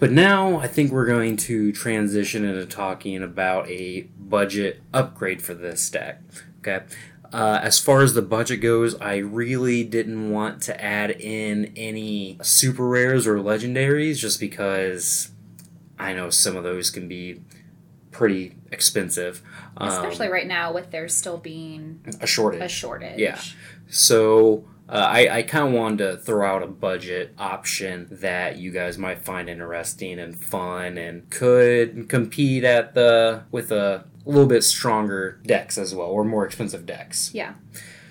But 0.03 0.11
now 0.11 0.57
I 0.57 0.67
think 0.67 0.91
we're 0.91 1.05
going 1.05 1.37
to 1.37 1.71
transition 1.71 2.43
into 2.43 2.65
talking 2.65 3.23
about 3.23 3.69
a 3.69 4.01
budget 4.19 4.81
upgrade 4.93 5.41
for 5.41 5.53
this 5.53 5.89
deck. 5.89 6.21
Okay. 6.59 6.83
Uh, 7.31 7.61
as 7.63 7.79
far 7.79 8.01
as 8.01 8.13
the 8.13 8.21
budget 8.21 8.59
goes, 8.59 8.99
I 8.99 9.19
really 9.19 9.85
didn't 9.85 10.29
want 10.29 10.61
to 10.63 10.83
add 10.83 11.11
in 11.11 11.71
any 11.77 12.37
super 12.41 12.85
rares 12.85 13.25
or 13.25 13.37
legendaries 13.37 14.17
just 14.17 14.41
because 14.41 15.31
I 15.97 16.11
know 16.11 16.29
some 16.29 16.57
of 16.57 16.65
those 16.65 16.89
can 16.89 17.07
be 17.07 17.41
pretty 18.11 18.57
expensive. 18.73 19.41
Um, 19.77 19.87
Especially 19.87 20.27
right 20.27 20.47
now 20.47 20.73
with 20.73 20.91
there 20.91 21.07
still 21.07 21.37
being 21.37 22.03
a 22.19 22.27
shortage. 22.27 22.61
a 22.61 22.67
shortage. 22.67 23.19
Yeah. 23.19 23.39
So 23.87 24.65
uh, 24.89 25.07
I, 25.09 25.37
I 25.37 25.43
kind 25.43 25.67
of 25.67 25.73
wanted 25.73 25.97
to 25.97 26.17
throw 26.17 26.45
out 26.45 26.61
a 26.61 26.67
budget 26.67 27.33
option 27.37 28.07
that 28.11 28.57
you 28.57 28.71
guys 28.71 28.97
might 28.97 29.19
find 29.23 29.49
interesting 29.49 30.19
and 30.19 30.35
fun 30.35 30.97
and 30.97 31.29
could 31.29 32.09
compete 32.09 32.63
at 32.63 32.93
the 32.93 33.43
with 33.51 33.71
a 33.71 34.05
little 34.25 34.47
bit 34.47 34.63
stronger 34.63 35.39
decks 35.45 35.77
as 35.77 35.95
well 35.95 36.07
or 36.07 36.23
more 36.23 36.45
expensive 36.45 36.85
decks. 36.85 37.31
Yeah. 37.33 37.53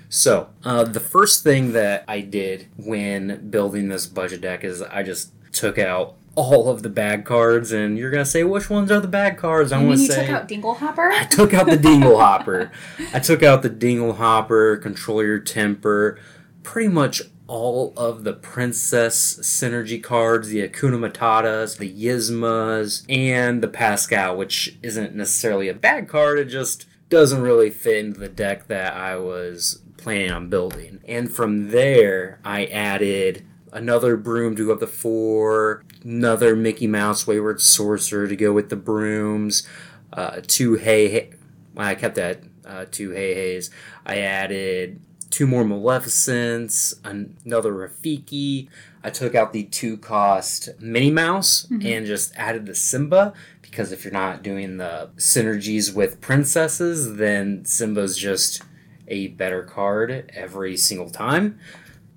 So 0.09 0.51
uh, 0.65 0.85
the 0.85 1.01
first 1.01 1.43
thing 1.43 1.73
that 1.73 2.05
I 2.07 2.21
did 2.21 2.69
when 2.77 3.49
building 3.51 3.89
this 3.89 4.07
budget 4.07 4.41
deck 4.43 4.65
is 4.65 4.83
I 4.83 5.03
just 5.03 5.33
took 5.53 5.79
out 5.79 6.17
all 6.35 6.69
of 6.71 6.83
the 6.83 6.89
bad 6.89 7.25
cards 7.25 7.73
and 7.73 7.99
you're 7.99 8.11
gonna 8.11 8.25
say 8.25 8.43
which 8.45 8.71
ones 8.71 8.91
are 8.91 9.01
the 9.01 9.09
bad 9.09 9.37
cards? 9.37 9.73
I 9.73 9.81
You 9.81 9.87
want 9.87 9.99
to 9.99 10.03
you 10.05 10.11
say 10.11 10.27
took 10.27 10.35
out 10.35 10.49
Dinglehopper? 10.49 11.11
I 11.13 11.25
took 11.25 11.53
out 11.55 11.67
the 11.67 11.77
dingle 11.89 12.19
hopper. 12.19 12.71
I 13.13 13.21
took 13.21 13.43
out 13.43 13.63
the 13.63 13.69
dingle 13.69 14.15
hopper, 14.15 14.77
control 14.79 15.23
your 15.23 15.39
temper, 15.39 16.19
pretty 16.63 16.89
much 16.89 17.23
all 17.47 17.93
of 17.97 18.25
the 18.25 18.33
princess 18.33 19.39
synergy 19.41 20.03
cards, 20.03 20.49
the 20.49 20.67
Hakuna 20.67 21.11
Matatas, 21.11 21.79
the 21.79 21.93
Yzmas, 21.93 23.05
and 23.09 23.63
the 23.63 23.69
Pascal, 23.69 24.37
which 24.37 24.79
isn't 24.83 25.15
necessarily 25.15 25.69
a 25.69 25.75
bad 25.75 26.09
card, 26.09 26.39
it 26.39 26.47
just 26.47 26.87
doesn't 27.11 27.43
really 27.43 27.69
fit 27.69 28.05
into 28.05 28.21
the 28.21 28.29
deck 28.29 28.69
that 28.69 28.95
I 28.95 29.17
was 29.17 29.83
planning 29.99 30.31
on 30.31 30.49
building. 30.49 31.01
And 31.07 31.31
from 31.31 31.71
there, 31.71 32.41
I 32.45 32.65
added 32.67 33.45
another 33.73 34.17
broom 34.17 34.57
to 34.57 34.67
go 34.67 34.73
up 34.73 34.81
the 34.81 34.87
four, 34.87 35.85
another 36.03 36.57
Mickey 36.57 36.87
Mouse 36.87 37.27
Wayward 37.27 37.61
Sorcerer 37.61 38.29
to 38.29 38.37
go 38.37 38.53
with 38.53 38.71
the 38.71 38.77
brooms, 38.77 39.67
uh, 40.13 40.41
two 40.47 40.79
Heihei. 40.79 41.35
I 41.77 41.95
kept 41.95 42.15
that 42.17 42.43
uh, 42.67 42.87
two 42.91 43.11
Heiheis. 43.11 43.71
I 44.05 44.19
added 44.19 45.01
two 45.33 45.47
more 45.47 45.65
Maleficents, 45.65 46.95
another 47.03 47.73
Rafiki. 47.73 48.69
I 49.03 49.11
took 49.11 49.35
out 49.35 49.53
the 49.53 49.65
two 49.65 49.97
cost 49.97 50.69
Minnie 50.79 51.11
Mouse 51.11 51.67
mm-hmm. 51.67 51.85
and 51.85 52.07
just 52.07 52.37
added 52.37 52.67
the 52.67 52.75
Simba 52.75 53.33
because 53.63 53.91
if 53.91 54.05
you're 54.05 54.13
not 54.13 54.43
doing 54.43 54.77
the 54.77 55.11
synergies 55.17 55.93
with 55.93 56.21
princesses, 56.21 57.17
then 57.17 57.65
Simba's 57.65 58.17
just 58.17 58.63
a 59.09 59.29
better 59.29 59.63
card 59.63 60.31
every 60.35 60.77
single 60.77 61.11
time. 61.11 61.59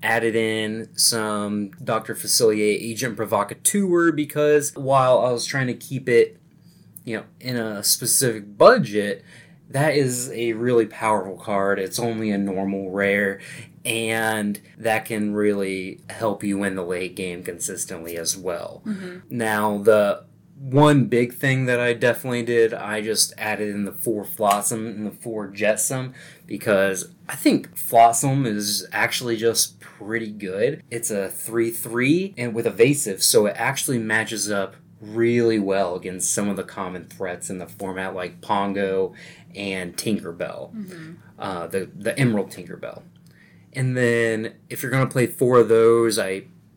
Added 0.03 0.35
in 0.35 0.89
some 0.95 1.71
Dr. 1.83 2.13
Facilier 2.13 2.77
Agent 2.79 3.15
Provocateur 3.15 4.11
because 4.11 4.75
while 4.75 5.25
I 5.25 5.31
was 5.31 5.45
trying 5.45 5.67
to 5.67 5.73
keep 5.73 6.09
it, 6.09 6.37
you 7.05 7.17
know, 7.17 7.23
in 7.39 7.55
a 7.55 7.81
specific 7.81 8.57
budget, 8.57 9.23
that 9.69 9.95
is 9.95 10.31
a 10.31 10.53
really 10.53 10.85
powerful 10.85 11.37
card. 11.37 11.79
It's 11.79 11.99
only 11.99 12.31
a 12.31 12.37
normal 12.37 12.91
rare, 12.91 13.39
and 13.83 14.59
that 14.77 15.05
can 15.05 15.33
really 15.33 16.01
help 16.09 16.43
you 16.43 16.57
win 16.57 16.75
the 16.75 16.83
late 16.83 17.15
game 17.15 17.43
consistently 17.43 18.17
as 18.17 18.37
well. 18.37 18.81
Mm-hmm. 18.85 19.19
Now, 19.29 19.77
the 19.77 20.23
one 20.57 21.05
big 21.05 21.33
thing 21.33 21.65
that 21.65 21.79
I 21.79 21.93
definitely 21.93 22.43
did, 22.43 22.73
I 22.73 23.01
just 23.01 23.33
added 23.37 23.69
in 23.69 23.85
the 23.85 23.91
four 23.91 24.23
Flotsam 24.23 24.87
and 24.87 25.05
the 25.05 25.11
four 25.11 25.47
Jetsam 25.47 26.13
because 26.45 27.11
I 27.27 27.35
think 27.35 27.75
Flotsam 27.75 28.45
is 28.45 28.87
actually 28.91 29.35
just 29.35 29.79
pretty 29.79 30.31
good. 30.31 30.81
It's 30.89 31.11
a 31.11 31.29
3 31.29 31.71
3 31.71 32.35
and 32.37 32.53
with 32.53 32.65
evasive, 32.65 33.21
so 33.21 33.45
it 33.47 33.55
actually 33.57 33.99
matches 33.99 34.49
up 34.49 34.75
really 35.01 35.59
well 35.59 35.95
against 35.95 36.31
some 36.33 36.49
of 36.49 36.55
the 36.55 36.63
common 36.63 37.05
threats 37.05 37.49
in 37.49 37.57
the 37.57 37.67
format 37.67 38.15
like 38.15 38.41
Pongo 38.41 39.13
and 39.55 39.95
Tinkerbell, 39.95 40.73
mm-hmm. 40.73 41.13
uh, 41.39 41.67
the 41.67 41.89
the 41.95 42.17
Emerald 42.17 42.51
Tinkerbell. 42.51 43.03
And 43.73 43.95
then 43.95 44.55
if 44.69 44.81
you're 44.81 44.91
gonna 44.91 45.07
play 45.07 45.27
four 45.27 45.59
of 45.59 45.69
those, 45.69 46.17
I 46.17 46.29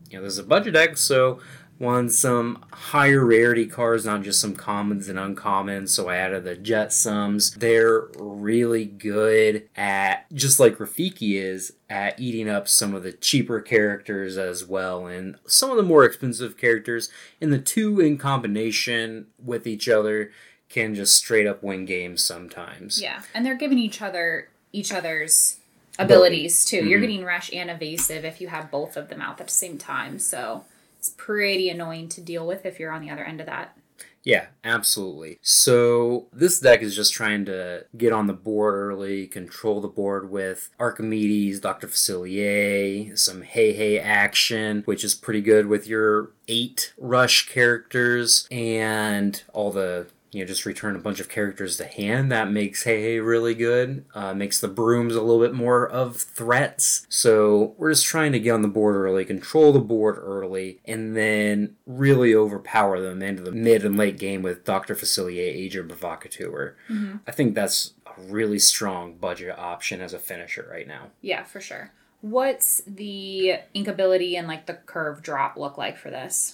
you 0.09 0.13
know 0.13 0.21
there's 0.21 0.37
a 0.37 0.43
budget 0.43 0.73
deck, 0.73 0.97
so 0.97 1.39
want 1.79 2.11
some 2.11 2.63
higher 2.71 3.25
rarity 3.25 3.65
cards, 3.65 4.05
not 4.05 4.21
just 4.21 4.41
some 4.41 4.53
commons 4.53 5.07
and 5.07 5.17
uncommons. 5.17 5.89
So 5.89 6.09
I 6.09 6.17
added 6.17 6.43
the 6.43 6.55
Jetsams. 6.55 7.55
They're 7.55 8.07
really 8.17 8.85
good 8.85 9.69
at, 9.77 10.25
just 10.33 10.59
like 10.59 10.77
Rafiki 10.77 11.41
is, 11.41 11.73
at 11.89 12.19
eating 12.19 12.49
up 12.49 12.67
some 12.67 12.93
of 12.93 13.03
the 13.03 13.13
cheaper 13.13 13.61
characters 13.61 14.37
as 14.37 14.65
well, 14.65 15.07
and 15.07 15.37
some 15.47 15.71
of 15.71 15.77
the 15.77 15.83
more 15.83 16.03
expensive 16.03 16.57
characters. 16.57 17.09
And 17.41 17.51
the 17.51 17.59
two 17.59 17.99
in 17.99 18.17
combination 18.17 19.27
with 19.43 19.65
each 19.65 19.87
other 19.87 20.31
can 20.67 20.93
just 20.93 21.15
straight 21.15 21.47
up 21.47 21.63
win 21.63 21.85
games 21.85 22.23
sometimes. 22.23 23.01
Yeah, 23.01 23.21
and 23.33 23.45
they're 23.45 23.55
giving 23.55 23.79
each 23.79 24.01
other 24.01 24.49
each 24.71 24.93
other's 24.93 25.57
abilities 25.97 26.63
too. 26.63 26.81
Mm-hmm. 26.81 26.87
You're 26.87 26.99
getting 26.99 27.23
rush 27.23 27.51
and 27.51 27.71
evasive 27.71 28.23
if 28.23 28.39
you 28.39 28.49
have 28.49 28.69
both 28.69 28.95
of 28.95 29.09
them 29.09 29.21
out 29.21 29.41
at 29.41 29.47
the 29.47 29.53
same 29.53 29.77
time. 29.77 30.19
So 30.19 30.65
it's 30.99 31.09
pretty 31.09 31.69
annoying 31.69 32.09
to 32.09 32.21
deal 32.21 32.45
with 32.45 32.65
if 32.65 32.77
you're 32.77 32.91
on 32.91 33.01
the 33.01 33.09
other 33.09 33.23
end 33.23 33.39
of 33.39 33.45
that. 33.47 33.77
Yeah, 34.21 34.47
absolutely. 34.65 35.39
So 35.41 36.27
this 36.33 36.59
deck 36.59 36.81
is 36.81 36.93
just 36.93 37.13
trying 37.13 37.45
to 37.45 37.85
get 37.95 38.11
on 38.11 38.27
the 38.27 38.33
board 38.33 38.75
early, 38.75 39.27
control 39.27 39.79
the 39.79 39.87
board 39.87 40.29
with 40.29 40.69
Archimedes, 40.77 41.61
Dr. 41.61 41.87
Facilier, 41.87 43.17
some 43.17 43.43
Heihei 43.43 44.03
action, 44.03 44.83
which 44.83 45.05
is 45.05 45.15
pretty 45.15 45.41
good 45.41 45.67
with 45.67 45.87
your 45.87 46.31
eight 46.49 46.93
rush 46.97 47.47
characters, 47.47 48.45
and 48.51 49.41
all 49.53 49.71
the 49.71 50.07
you 50.31 50.43
know, 50.43 50.47
just 50.47 50.65
return 50.65 50.95
a 50.95 50.99
bunch 50.99 51.19
of 51.19 51.29
characters 51.29 51.77
to 51.77 51.85
hand. 51.85 52.31
That 52.31 52.51
makes 52.51 52.83
Heihei 52.83 53.25
really 53.25 53.55
good. 53.55 54.05
Uh, 54.13 54.33
makes 54.33 54.59
the 54.59 54.67
brooms 54.67 55.15
a 55.15 55.21
little 55.21 55.41
bit 55.41 55.53
more 55.53 55.87
of 55.87 56.17
threats. 56.17 57.07
So 57.09 57.73
we're 57.77 57.91
just 57.91 58.05
trying 58.05 58.31
to 58.33 58.39
get 58.39 58.51
on 58.51 58.61
the 58.61 58.67
board 58.67 58.95
early, 58.95 59.25
control 59.25 59.73
the 59.73 59.79
board 59.79 60.17
early, 60.19 60.79
and 60.85 61.15
then 61.15 61.75
really 61.85 62.35
overpower 62.35 63.01
them 63.01 63.21
into 63.21 63.41
the 63.41 63.51
mid 63.51 63.83
and 63.83 63.97
late 63.97 64.19
game 64.19 64.41
with 64.41 64.65
Dr. 64.65 64.95
Facilier, 64.95 65.39
Agent 65.39 65.89
Provocateur. 65.89 66.75
Mm-hmm. 66.89 67.17
I 67.27 67.31
think 67.31 67.55
that's 67.55 67.93
a 68.05 68.21
really 68.21 68.59
strong 68.59 69.15
budget 69.15 69.57
option 69.57 70.01
as 70.01 70.13
a 70.13 70.19
finisher 70.19 70.67
right 70.69 70.87
now. 70.87 71.07
Yeah, 71.21 71.43
for 71.43 71.59
sure. 71.59 71.91
What's 72.21 72.81
the 72.85 73.59
ink 73.73 73.87
ability 73.87 74.35
and 74.35 74.47
like 74.47 74.65
the 74.65 74.73
curve 74.73 75.21
drop 75.21 75.55
look 75.55 75.77
like 75.77 75.97
for 75.97 76.09
this? 76.09 76.53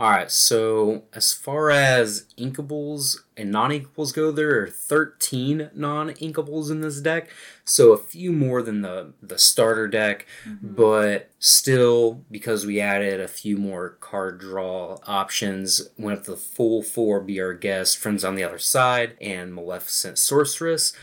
Alright, 0.00 0.30
so 0.30 1.02
as 1.12 1.34
far 1.34 1.70
as 1.70 2.24
inkables 2.38 3.18
and 3.36 3.50
non 3.50 3.70
inkables 3.70 4.14
go, 4.14 4.30
there 4.30 4.62
are 4.62 4.66
13 4.66 5.72
non 5.74 6.08
inkables 6.12 6.70
in 6.70 6.80
this 6.80 7.02
deck. 7.02 7.28
So 7.66 7.92
a 7.92 7.98
few 7.98 8.32
more 8.32 8.62
than 8.62 8.80
the, 8.80 9.12
the 9.22 9.38
starter 9.38 9.86
deck, 9.88 10.26
mm-hmm. 10.48 10.74
but 10.74 11.28
still, 11.38 12.24
because 12.30 12.64
we 12.64 12.80
added 12.80 13.20
a 13.20 13.28
few 13.28 13.58
more 13.58 13.90
card 14.00 14.40
draw 14.40 14.96
options, 15.06 15.90
went 15.98 16.20
up 16.20 16.24
to 16.24 16.30
the 16.30 16.36
full 16.38 16.82
four 16.82 17.20
Be 17.20 17.38
Our 17.38 17.52
Guest, 17.52 17.98
Friends 17.98 18.24
on 18.24 18.36
the 18.36 18.42
Other 18.42 18.58
Side, 18.58 19.18
and 19.20 19.54
Maleficent 19.54 20.16
Sorceress, 20.16 20.94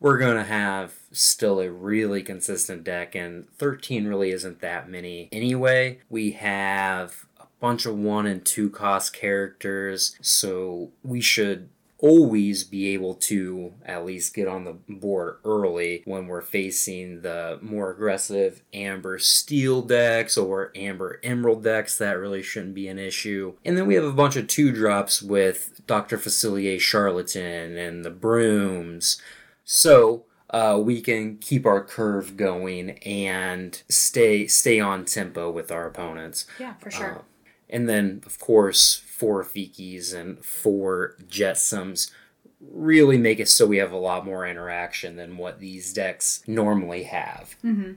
we're 0.00 0.18
going 0.18 0.36
to 0.36 0.44
have 0.44 0.94
still 1.12 1.60
a 1.60 1.70
really 1.70 2.22
consistent 2.22 2.84
deck, 2.84 3.14
and 3.14 3.50
13 3.58 4.06
really 4.06 4.30
isn't 4.30 4.60
that 4.60 4.88
many 4.88 5.28
anyway. 5.30 5.98
We 6.08 6.32
have 6.32 7.25
bunch 7.66 7.84
of 7.84 7.98
one 7.98 8.26
and 8.26 8.44
two 8.44 8.70
cost 8.70 9.12
characters, 9.12 10.16
so 10.22 10.92
we 11.02 11.20
should 11.20 11.68
always 11.98 12.62
be 12.62 12.94
able 12.94 13.14
to 13.14 13.72
at 13.84 14.04
least 14.04 14.36
get 14.36 14.46
on 14.46 14.62
the 14.62 14.76
board 14.88 15.38
early 15.44 16.00
when 16.04 16.28
we're 16.28 16.42
facing 16.42 17.22
the 17.22 17.58
more 17.60 17.90
aggressive 17.90 18.62
amber 18.72 19.18
steel 19.18 19.82
decks 19.82 20.38
or 20.38 20.70
amber 20.76 21.18
emerald 21.24 21.64
decks. 21.64 21.98
That 21.98 22.20
really 22.20 22.42
shouldn't 22.42 22.74
be 22.74 22.86
an 22.86 23.00
issue. 23.00 23.54
And 23.64 23.76
then 23.76 23.88
we 23.88 23.96
have 23.96 24.04
a 24.04 24.12
bunch 24.12 24.36
of 24.36 24.46
two 24.46 24.70
drops 24.70 25.20
with 25.20 25.80
dr 25.88 26.16
facilier 26.18 26.78
charlatan 26.78 27.76
and 27.76 28.04
the 28.04 28.10
brooms. 28.10 29.20
So 29.64 30.24
uh, 30.50 30.80
we 30.80 31.00
can 31.00 31.38
keep 31.38 31.66
our 31.66 31.82
curve 31.82 32.36
going 32.36 32.90
and 33.00 33.82
stay 33.88 34.46
stay 34.46 34.78
on 34.78 35.04
tempo 35.04 35.50
with 35.50 35.72
our 35.72 35.88
opponents. 35.88 36.46
Yeah 36.60 36.74
for 36.74 36.92
sure. 36.92 37.16
Uh, 37.16 37.22
and 37.68 37.88
then, 37.88 38.22
of 38.26 38.38
course, 38.38 39.02
four 39.06 39.42
Fikis 39.44 40.14
and 40.14 40.44
four 40.44 41.16
Jetsams 41.28 42.10
really 42.60 43.18
make 43.18 43.38
it 43.38 43.48
so 43.48 43.66
we 43.66 43.76
have 43.78 43.92
a 43.92 43.96
lot 43.96 44.24
more 44.24 44.46
interaction 44.46 45.16
than 45.16 45.36
what 45.36 45.60
these 45.60 45.92
decks 45.92 46.42
normally 46.46 47.04
have. 47.04 47.56
Mm-hmm. 47.64 47.92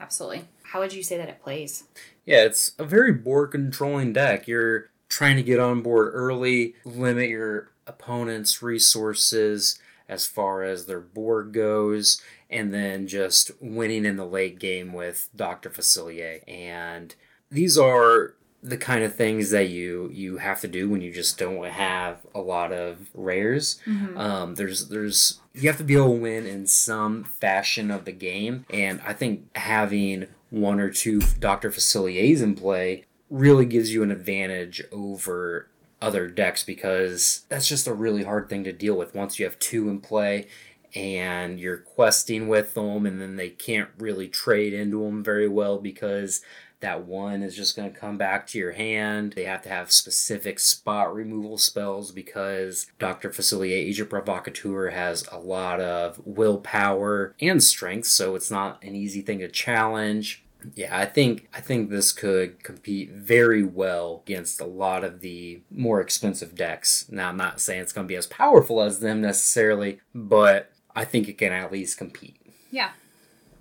Absolutely. 0.00 0.44
How 0.62 0.80
would 0.80 0.92
you 0.92 1.02
say 1.02 1.16
that 1.16 1.28
it 1.28 1.42
plays? 1.42 1.84
Yeah, 2.24 2.44
it's 2.44 2.72
a 2.78 2.84
very 2.84 3.12
board 3.12 3.52
controlling 3.52 4.12
deck. 4.12 4.46
You're 4.46 4.90
trying 5.08 5.36
to 5.36 5.42
get 5.42 5.58
on 5.58 5.82
board 5.82 6.10
early, 6.12 6.74
limit 6.84 7.30
your 7.30 7.72
opponent's 7.86 8.62
resources 8.62 9.78
as 10.08 10.26
far 10.26 10.62
as 10.62 10.86
their 10.86 11.00
board 11.00 11.52
goes, 11.52 12.20
and 12.50 12.72
then 12.72 13.06
just 13.06 13.50
winning 13.60 14.04
in 14.04 14.16
the 14.16 14.26
late 14.26 14.58
game 14.58 14.92
with 14.92 15.28
Dr. 15.34 15.70
Facilier. 15.70 16.40
And 16.48 17.14
these 17.50 17.76
are 17.76 18.34
the 18.62 18.76
kind 18.76 19.04
of 19.04 19.14
things 19.14 19.50
that 19.50 19.68
you 19.68 20.10
you 20.12 20.38
have 20.38 20.60
to 20.60 20.68
do 20.68 20.88
when 20.88 21.00
you 21.00 21.12
just 21.12 21.38
don't 21.38 21.64
have 21.64 22.18
a 22.34 22.40
lot 22.40 22.72
of 22.72 23.08
rares. 23.14 23.80
Mm-hmm. 23.86 24.18
Um, 24.18 24.54
there's 24.56 24.88
there's 24.88 25.40
you 25.54 25.68
have 25.68 25.78
to 25.78 25.84
be 25.84 25.94
able 25.94 26.14
to 26.14 26.20
win 26.22 26.46
in 26.46 26.66
some 26.66 27.24
fashion 27.24 27.90
of 27.90 28.04
the 28.04 28.12
game, 28.12 28.66
and 28.70 29.00
I 29.06 29.12
think 29.12 29.56
having 29.56 30.26
one 30.50 30.80
or 30.80 30.90
two 30.90 31.20
Doctor 31.38 31.70
Faciliers 31.70 32.42
in 32.42 32.54
play 32.54 33.04
really 33.30 33.66
gives 33.66 33.92
you 33.92 34.02
an 34.02 34.10
advantage 34.10 34.82
over 34.90 35.68
other 36.00 36.28
decks 36.28 36.62
because 36.62 37.44
that's 37.48 37.68
just 37.68 37.86
a 37.86 37.92
really 37.92 38.22
hard 38.22 38.48
thing 38.48 38.64
to 38.64 38.72
deal 38.72 38.96
with 38.96 39.14
once 39.14 39.38
you 39.38 39.44
have 39.44 39.58
two 39.58 39.88
in 39.88 40.00
play 40.00 40.46
and 40.94 41.60
you're 41.60 41.78
questing 41.78 42.48
with 42.48 42.74
them 42.74 43.06
and 43.06 43.20
then 43.20 43.36
they 43.36 43.50
can't 43.50 43.90
really 43.98 44.28
trade 44.28 44.72
into 44.72 45.04
them 45.04 45.22
very 45.22 45.48
well 45.48 45.78
because 45.78 46.42
that 46.80 47.06
one 47.06 47.42
is 47.42 47.56
just 47.56 47.76
going 47.76 47.92
to 47.92 47.98
come 47.98 48.16
back 48.16 48.46
to 48.48 48.58
your 48.58 48.72
hand. 48.72 49.32
They 49.34 49.44
have 49.44 49.62
to 49.62 49.68
have 49.68 49.90
specific 49.90 50.60
spot 50.60 51.12
removal 51.12 51.58
spells 51.58 52.12
because 52.12 52.86
Dr. 52.98 53.30
Facilier 53.30 53.72
Agent 53.72 54.10
Provocateur 54.10 54.90
has 54.90 55.26
a 55.32 55.38
lot 55.38 55.80
of 55.80 56.20
willpower 56.24 57.34
and 57.40 57.62
strength, 57.62 58.06
so 58.06 58.34
it's 58.34 58.50
not 58.50 58.82
an 58.82 58.94
easy 58.94 59.22
thing 59.22 59.40
to 59.40 59.48
challenge. 59.48 60.44
Yeah, 60.74 60.96
I 60.96 61.06
think 61.06 61.48
I 61.54 61.60
think 61.60 61.88
this 61.88 62.12
could 62.12 62.62
compete 62.64 63.12
very 63.12 63.62
well 63.62 64.22
against 64.26 64.60
a 64.60 64.66
lot 64.66 65.04
of 65.04 65.20
the 65.20 65.62
more 65.70 66.00
expensive 66.00 66.56
decks. 66.56 67.06
Now, 67.08 67.28
I'm 67.28 67.36
not 67.36 67.60
saying 67.60 67.82
it's 67.82 67.92
going 67.92 68.06
to 68.06 68.12
be 68.12 68.16
as 68.16 68.26
powerful 68.26 68.82
as 68.82 68.98
them 68.98 69.20
necessarily, 69.20 70.00
but 70.14 70.72
I 70.98 71.04
think 71.04 71.28
it 71.28 71.38
can 71.38 71.52
at 71.52 71.70
least 71.70 71.96
compete. 71.96 72.36
Yeah. 72.72 72.90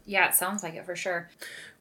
Yeah, 0.08 0.30
it 0.30 0.36
sounds 0.36 0.64
like 0.64 0.74
it 0.74 0.86
for 0.86 0.96
sure. 0.96 1.30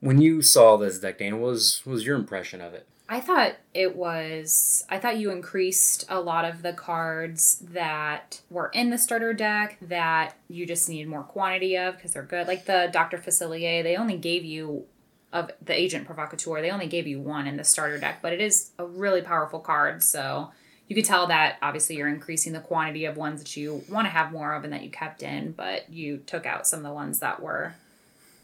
When 0.01 0.21
you 0.21 0.43
saw 0.43 0.77
this 0.77 0.99
deck, 0.99 1.19
Dan, 1.19 1.41
what 1.41 1.53
was 1.53 1.87
was 1.87 2.05
your 2.05 2.17
impression 2.17 2.61
of 2.61 2.75
it? 2.75 2.87
I 3.09 3.21
thought 3.21 3.55
it 3.73 3.97
was. 3.97 4.85
I 4.91 4.99
thought 4.99 5.17
you 5.17 5.31
increased 5.31 6.05
a 6.11 6.21
lot 6.21 6.45
of 6.45 6.61
the 6.61 6.75
cards 6.75 7.63
that 7.71 8.43
were 8.51 8.69
in 8.75 8.91
the 8.91 8.99
starter 8.99 9.33
deck 9.33 9.79
that 9.81 10.37
you 10.49 10.67
just 10.67 10.89
needed 10.91 11.09
more 11.09 11.23
quantity 11.23 11.79
of 11.79 11.97
because 11.97 12.13
they're 12.13 12.23
good. 12.23 12.47
Like 12.49 12.67
the 12.67 12.91
Dr. 12.93 13.17
Facilier, 13.17 13.83
they 13.83 13.97
only 13.97 14.19
gave 14.19 14.45
you 14.45 14.85
of 15.33 15.51
the 15.63 15.79
Agent 15.79 16.07
Provocateur, 16.07 16.61
they 16.61 16.71
only 16.71 16.87
gave 16.87 17.07
you 17.07 17.21
one 17.21 17.47
in 17.47 17.57
the 17.57 17.65
starter 17.65 17.99
deck, 17.99 18.19
but 18.23 18.33
it 18.33 18.41
is 18.41 18.71
a 18.79 18.87
really 18.87 19.23
powerful 19.23 19.61
card. 19.61 20.03
So 20.03 20.51
you 20.89 20.95
could 20.95 21.05
tell 21.05 21.27
that 21.27 21.59
obviously 21.63 21.97
you're 21.97 22.09
increasing 22.09 22.53
the 22.53 22.61
quantity 22.61 23.05
of 23.05 23.17
ones 23.17 23.43
that 23.43 23.57
you 23.57 23.83
want 23.89 24.07
to 24.07 24.11
have 24.11 24.33
more 24.33 24.55
of 24.55 24.65
and 24.65 24.73
that 24.73 24.83
you 24.83 24.91
kept 24.91 25.23
in, 25.23 25.53
but 25.53 25.91
you 25.91 26.19
took 26.19 26.47
out 26.47 26.67
some 26.67 26.81
of 26.81 26.85
the 26.85 26.93
ones 26.93 27.19
that 27.19 27.43
were 27.43 27.75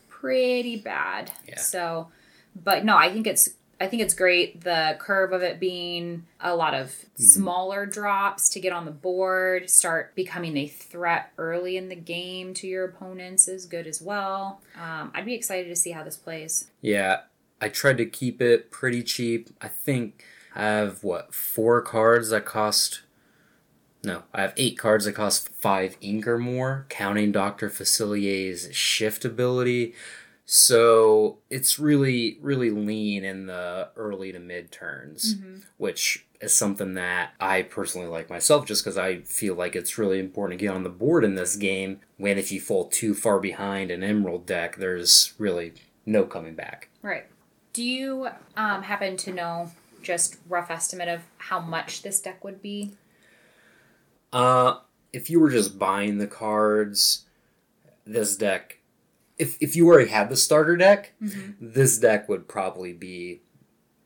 pretty 0.08 0.76
bad. 0.76 1.30
Yeah. 1.48 1.58
So, 1.58 2.08
but 2.60 2.84
no, 2.84 2.96
I 2.96 3.12
think 3.12 3.26
it's 3.26 3.50
I 3.82 3.88
think 3.88 4.00
it's 4.00 4.14
great. 4.14 4.62
The 4.62 4.96
curve 5.00 5.32
of 5.32 5.42
it 5.42 5.58
being 5.58 6.24
a 6.40 6.54
lot 6.54 6.72
of 6.72 6.94
smaller 7.16 7.84
drops 7.84 8.48
to 8.50 8.60
get 8.60 8.72
on 8.72 8.84
the 8.84 8.92
board, 8.92 9.68
start 9.68 10.14
becoming 10.14 10.56
a 10.56 10.68
threat 10.68 11.32
early 11.36 11.76
in 11.76 11.88
the 11.88 11.96
game 11.96 12.54
to 12.54 12.68
your 12.68 12.84
opponents 12.84 13.48
is 13.48 13.66
good 13.66 13.88
as 13.88 14.00
well. 14.00 14.60
Um, 14.80 15.10
I'd 15.14 15.24
be 15.24 15.34
excited 15.34 15.68
to 15.68 15.74
see 15.74 15.90
how 15.90 16.04
this 16.04 16.16
plays. 16.16 16.70
Yeah, 16.80 17.22
I 17.60 17.70
tried 17.70 17.98
to 17.98 18.06
keep 18.06 18.40
it 18.40 18.70
pretty 18.70 19.02
cheap. 19.02 19.50
I 19.60 19.66
think 19.66 20.24
I 20.54 20.62
have 20.62 21.02
what 21.02 21.34
four 21.34 21.80
cards 21.82 22.30
that 22.30 22.44
cost. 22.44 23.02
No, 24.04 24.24
I 24.34 24.42
have 24.42 24.54
eight 24.56 24.76
cards 24.78 25.04
that 25.04 25.12
cost 25.12 25.48
five 25.50 25.96
ink 26.00 26.26
or 26.26 26.38
more, 26.38 26.86
counting 26.88 27.30
Doctor 27.30 27.70
Facilier's 27.70 28.74
shift 28.74 29.24
ability. 29.24 29.94
So 30.44 31.38
it's 31.50 31.78
really, 31.78 32.38
really 32.42 32.70
lean 32.70 33.24
in 33.24 33.46
the 33.46 33.90
early 33.96 34.32
to 34.32 34.40
mid 34.40 34.72
turns, 34.72 35.36
which 35.78 36.26
is 36.40 36.52
something 36.52 36.94
that 36.94 37.30
I 37.40 37.62
personally 37.62 38.08
like 38.08 38.28
myself 38.28 38.66
just 38.66 38.84
because 38.84 38.98
I 38.98 39.20
feel 39.20 39.54
like 39.54 39.76
it's 39.76 39.96
really 39.96 40.18
important 40.18 40.58
to 40.58 40.66
get 40.66 40.74
on 40.74 40.82
the 40.82 40.90
board 40.90 41.24
in 41.24 41.36
this 41.36 41.54
game. 41.54 42.00
When 42.18 42.36
if 42.36 42.50
you 42.50 42.60
fall 42.60 42.88
too 42.88 43.14
far 43.14 43.38
behind 43.38 43.92
an 43.92 44.02
Emerald 44.02 44.44
deck, 44.44 44.76
there's 44.76 45.34
really 45.38 45.74
no 46.04 46.24
coming 46.24 46.56
back. 46.56 46.88
Right. 47.00 47.26
Do 47.72 47.84
you 47.84 48.28
um, 48.56 48.82
happen 48.82 49.16
to 49.18 49.32
know 49.32 49.70
just 50.02 50.36
rough 50.48 50.70
estimate 50.70 51.08
of 51.08 51.22
how 51.38 51.60
much 51.60 52.02
this 52.02 52.20
deck 52.20 52.44
would 52.44 52.60
be? 52.60 52.92
Uh, 54.32 54.78
if 55.12 55.28
you 55.28 55.40
were 55.40 55.50
just 55.50 55.78
buying 55.78 56.18
the 56.18 56.26
cards, 56.26 57.24
this 58.04 58.36
deck, 58.36 58.78
if 59.38 59.56
if 59.60 59.76
you 59.76 59.86
already 59.86 60.10
had 60.10 60.28
the 60.28 60.36
starter 60.36 60.76
deck, 60.76 61.12
this 61.60 61.98
deck 61.98 62.28
would 62.28 62.48
probably 62.48 62.92
be 62.92 63.40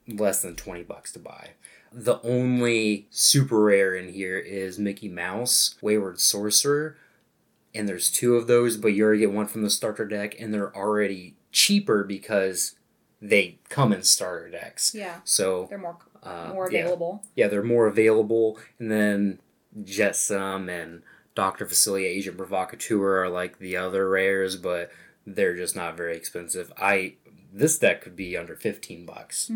less 0.08 0.42
than 0.42 0.56
twenty 0.56 0.82
bucks 0.82 1.12
to 1.12 1.18
buy. 1.18 1.50
The 1.92 2.20
only 2.22 3.06
super 3.10 3.60
rare 3.60 3.94
in 3.94 4.12
here 4.12 4.38
is 4.38 4.78
Mickey 4.78 5.08
Mouse, 5.08 5.76
Wayward 5.80 6.20
Sorcerer, 6.20 6.96
and 7.74 7.88
there's 7.88 8.10
two 8.10 8.36
of 8.36 8.46
those, 8.46 8.76
but 8.76 8.88
you 8.88 9.04
already 9.04 9.20
get 9.20 9.32
one 9.32 9.46
from 9.46 9.62
the 9.62 9.70
starter 9.70 10.04
deck, 10.04 10.34
and 10.38 10.52
they're 10.52 10.76
already 10.76 11.36
cheaper 11.52 12.04
because 12.04 12.75
they 13.20 13.58
come 13.68 13.92
in 13.92 14.02
starter 14.02 14.48
decks. 14.50 14.94
Yeah, 14.94 15.20
So 15.24 15.66
they're 15.68 15.78
more 15.78 15.98
uh, 16.22 16.50
more 16.52 16.66
available. 16.66 17.22
Yeah, 17.34 17.48
they're 17.48 17.62
more 17.62 17.86
available. 17.86 18.58
And 18.78 18.90
then 18.90 19.38
Jetsam 19.82 20.68
and 20.68 21.02
Dr. 21.34 21.66
Facilier 21.66 22.06
Agent 22.06 22.36
Provocateur 22.36 23.22
are 23.22 23.28
like 23.28 23.58
the 23.58 23.76
other 23.76 24.08
rares, 24.08 24.56
but 24.56 24.90
they're 25.26 25.56
just 25.56 25.76
not 25.76 25.96
very 25.96 26.16
expensive. 26.16 26.72
I 26.76 27.14
this 27.52 27.78
deck 27.78 28.02
could 28.02 28.16
be 28.16 28.36
under 28.36 28.54
15 28.54 29.06
bucks. 29.06 29.48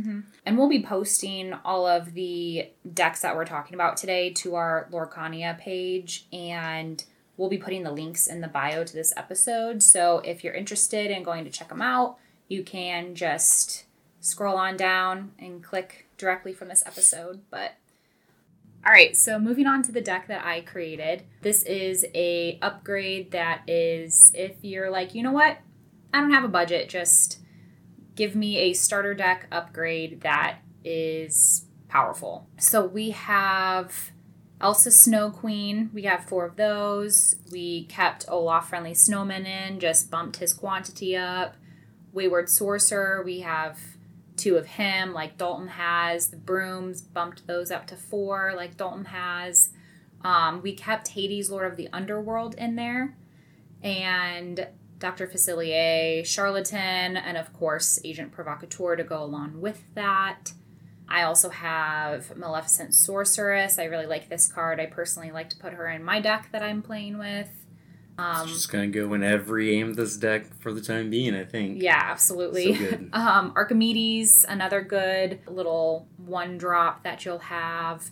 And 0.47 0.57
we'll 0.57 0.71
be 0.71 0.83
posting 0.83 1.53
all 1.65 1.87
of 1.87 2.15
the 2.15 2.71
decks 2.95 3.21
that 3.21 3.37
we're 3.37 3.45
talking 3.45 3.75
about 3.75 3.99
today 3.99 4.31
to 4.35 4.55
our 4.55 4.89
Lorcania 4.91 5.59
page, 5.59 6.27
and 6.33 7.05
we'll 7.37 7.51
be 7.51 7.59
putting 7.59 7.83
the 7.83 7.91
links 7.91 8.27
in 8.27 8.41
the 8.41 8.49
bio 8.49 8.85
to 8.85 8.93
this 8.95 9.13
episode. 9.19 9.83
So 9.83 10.21
if 10.21 10.43
you're 10.43 10.55
interested 10.55 11.11
in 11.11 11.23
going 11.23 11.45
to 11.45 11.51
check 11.51 11.69
them 11.69 11.83
out, 11.83 12.17
you 12.51 12.65
can 12.65 13.15
just 13.15 13.85
scroll 14.21 14.57
on 14.57 14.77
down 14.77 15.33
and 15.39 15.63
click 15.63 16.09
directly 16.19 16.53
from 16.53 16.69
this 16.69 16.83
episode. 16.85 17.41
But 17.49 17.77
all 18.85 18.93
right, 18.93 19.17
so 19.17 19.39
moving 19.39 19.67
on 19.67 19.83
to 19.85 19.93
the 19.93 20.01
deck 20.01 20.27
that 20.29 20.45
I 20.45 20.61
created. 20.61 21.23
This 21.43 21.63
is 21.63 22.05
a 22.15 22.59
upgrade 22.61 23.31
that 23.31 23.63
is 23.67 24.33
if 24.35 24.57
you're 24.63 24.91
like, 24.91 25.15
you 25.15 25.23
know 25.23 25.33
what? 25.33 25.59
I 26.13 26.21
don't 26.21 26.33
have 26.33 26.45
a 26.45 26.49
budget, 26.49 26.89
just 26.89 27.39
give 28.17 28.35
me 28.35 28.59
a 28.59 28.73
starter 28.73 29.15
deck 29.15 29.47
upgrade 29.53 30.23
that 30.23 30.59
is 30.85 31.67
powerful. 31.89 32.49
So 32.59 32.85
we 32.85 33.11
have 33.11 34.11
Elsa 34.61 34.91
Snow 34.91 35.31
Queen. 35.31 35.91
We 35.95 36.03
have 36.03 36.25
four 36.25 36.47
of 36.47 36.57
those. 36.57 37.37
We 37.53 37.85
kept 37.85 38.27
Olaf 38.29 38.69
Friendly 38.69 38.95
Snowman 38.95 39.47
in, 39.47 39.79
just 39.79 40.11
bumped 40.11 40.39
his 40.39 40.53
quantity 40.53 41.17
up. 41.17 41.55
Wayward 42.13 42.49
Sorcerer, 42.49 43.23
we 43.23 43.41
have 43.41 43.79
two 44.37 44.57
of 44.57 44.67
him, 44.67 45.13
like 45.13 45.39
Dalton 45.39 45.69
has. 45.69 46.29
The 46.29 46.37
Brooms 46.37 47.03
bumped 47.03 47.47
those 47.47 47.71
up 47.71 47.87
to 47.89 47.97
four, 47.97 48.55
like 48.57 48.77
Dalton 48.77 49.07
has. 49.07 49.71
Um, 50.23 50.63
we 50.63 50.73
kept 50.75 51.09
Hades, 51.09 51.51
Lord 51.51 51.71
of 51.71 51.77
the 51.77 51.89
Underworld, 51.93 52.55
in 52.57 52.77
there. 52.77 53.17
And 53.83 54.69
Dr. 54.99 55.27
Facilier, 55.27 56.25
Charlatan, 56.27 57.17
and 57.17 57.37
of 57.37 57.53
course, 57.53 57.99
Agent 58.05 58.33
Provocateur 58.33 58.97
to 58.97 59.05
go 59.05 59.23
along 59.23 59.61
with 59.61 59.83
that. 59.95 60.53
I 61.09 61.23
also 61.23 61.49
have 61.49 62.37
Maleficent 62.37 62.95
Sorceress. 62.95 63.79
I 63.79 63.85
really 63.85 64.07
like 64.07 64.29
this 64.29 64.47
card. 64.47 64.79
I 64.79 64.87
personally 64.87 65.33
like 65.33 65.51
to 65.51 65.57
put 65.57 65.73
her 65.73 65.89
in 65.89 66.05
my 66.05 66.21
deck 66.21 66.51
that 66.53 66.63
I'm 66.63 66.83
playing 66.83 67.19
with. 67.19 67.49
Um, 68.21 68.49
just 68.49 68.71
gonna 68.71 68.89
go 68.89 69.15
in 69.15 69.23
every 69.23 69.75
aim 69.77 69.91
of 69.91 69.97
this 69.97 70.17
deck 70.17 70.55
for 70.61 70.73
the 70.73 70.81
time 70.81 71.11
being, 71.11 71.35
I 71.35 71.45
think. 71.45 71.83
yeah, 71.83 72.01
absolutely. 72.03 72.75
So 72.75 72.91
good. 72.91 73.11
Um, 73.13 73.53
Archimedes, 73.57 74.45
another 74.49 74.83
good 74.83 75.41
little 75.47 76.07
one 76.17 76.59
drop 76.59 77.05
that 77.05 77.25
you'll 77.25 77.39
have. 77.39 78.11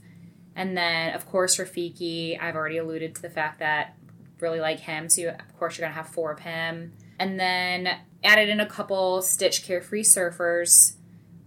And 0.56 0.76
then, 0.76 1.14
of 1.14 1.26
course, 1.26 1.56
Rafiki. 1.56 2.40
I've 2.40 2.56
already 2.56 2.78
alluded 2.78 3.14
to 3.16 3.22
the 3.22 3.30
fact 3.30 3.58
that 3.60 3.96
really 4.40 4.60
like 4.60 4.80
him, 4.80 5.08
so 5.08 5.20
you, 5.20 5.28
of 5.28 5.58
course 5.58 5.78
you're 5.78 5.86
gonna 5.86 5.94
have 5.94 6.08
four 6.08 6.32
of 6.32 6.40
him. 6.40 6.92
And 7.18 7.38
then 7.38 7.88
added 8.24 8.48
in 8.48 8.60
a 8.60 8.66
couple 8.66 9.22
Stitch 9.22 9.62
Carefree 9.64 10.02
Surfers, 10.02 10.94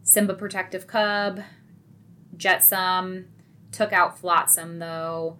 Simba 0.03 0.33
Protective 0.33 0.87
Cub, 0.87 1.41
Jetsam, 2.35 3.27
took 3.71 3.93
out 3.93 4.17
Flotsam 4.19 4.79
though. 4.79 5.37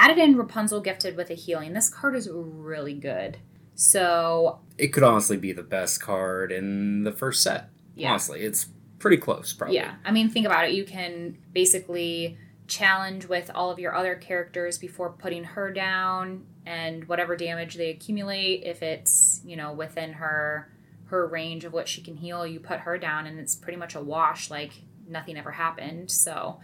Added 0.00 0.16
in 0.16 0.34
Rapunzel 0.34 0.80
Gifted 0.80 1.14
with 1.14 1.28
a 1.28 1.34
Healing. 1.34 1.74
This 1.74 1.90
card 1.90 2.16
is 2.16 2.26
really 2.32 2.94
good. 2.94 3.36
So 3.74 4.60
It 4.78 4.88
could 4.88 5.02
honestly 5.02 5.36
be 5.36 5.52
the 5.52 5.62
best 5.62 6.00
card 6.00 6.52
in 6.52 7.02
the 7.02 7.12
first 7.12 7.42
set. 7.42 7.68
Yeah. 7.94 8.08
Honestly, 8.08 8.40
it's 8.40 8.68
pretty 8.98 9.18
close, 9.18 9.52
probably. 9.52 9.76
Yeah, 9.76 9.96
I 10.02 10.10
mean, 10.10 10.30
think 10.30 10.46
about 10.46 10.64
it. 10.64 10.72
You 10.72 10.84
can 10.84 11.36
basically 11.52 12.38
challenge 12.66 13.26
with 13.26 13.50
all 13.54 13.70
of 13.70 13.78
your 13.78 13.94
other 13.94 14.14
characters 14.14 14.78
before 14.78 15.10
putting 15.10 15.44
her 15.44 15.70
down, 15.70 16.46
and 16.64 17.06
whatever 17.06 17.36
damage 17.36 17.74
they 17.74 17.90
accumulate, 17.90 18.62
if 18.64 18.82
it's 18.82 19.42
you 19.44 19.56
know 19.56 19.72
within 19.74 20.14
her 20.14 20.72
her 21.06 21.26
range 21.26 21.66
of 21.66 21.74
what 21.74 21.88
she 21.88 22.00
can 22.00 22.16
heal, 22.16 22.46
you 22.46 22.58
put 22.58 22.80
her 22.80 22.96
down, 22.96 23.26
and 23.26 23.38
it's 23.38 23.54
pretty 23.54 23.78
much 23.78 23.94
a 23.94 24.00
wash, 24.00 24.50
like 24.50 24.72
nothing 25.06 25.36
ever 25.36 25.50
happened. 25.50 26.10
So, 26.10 26.60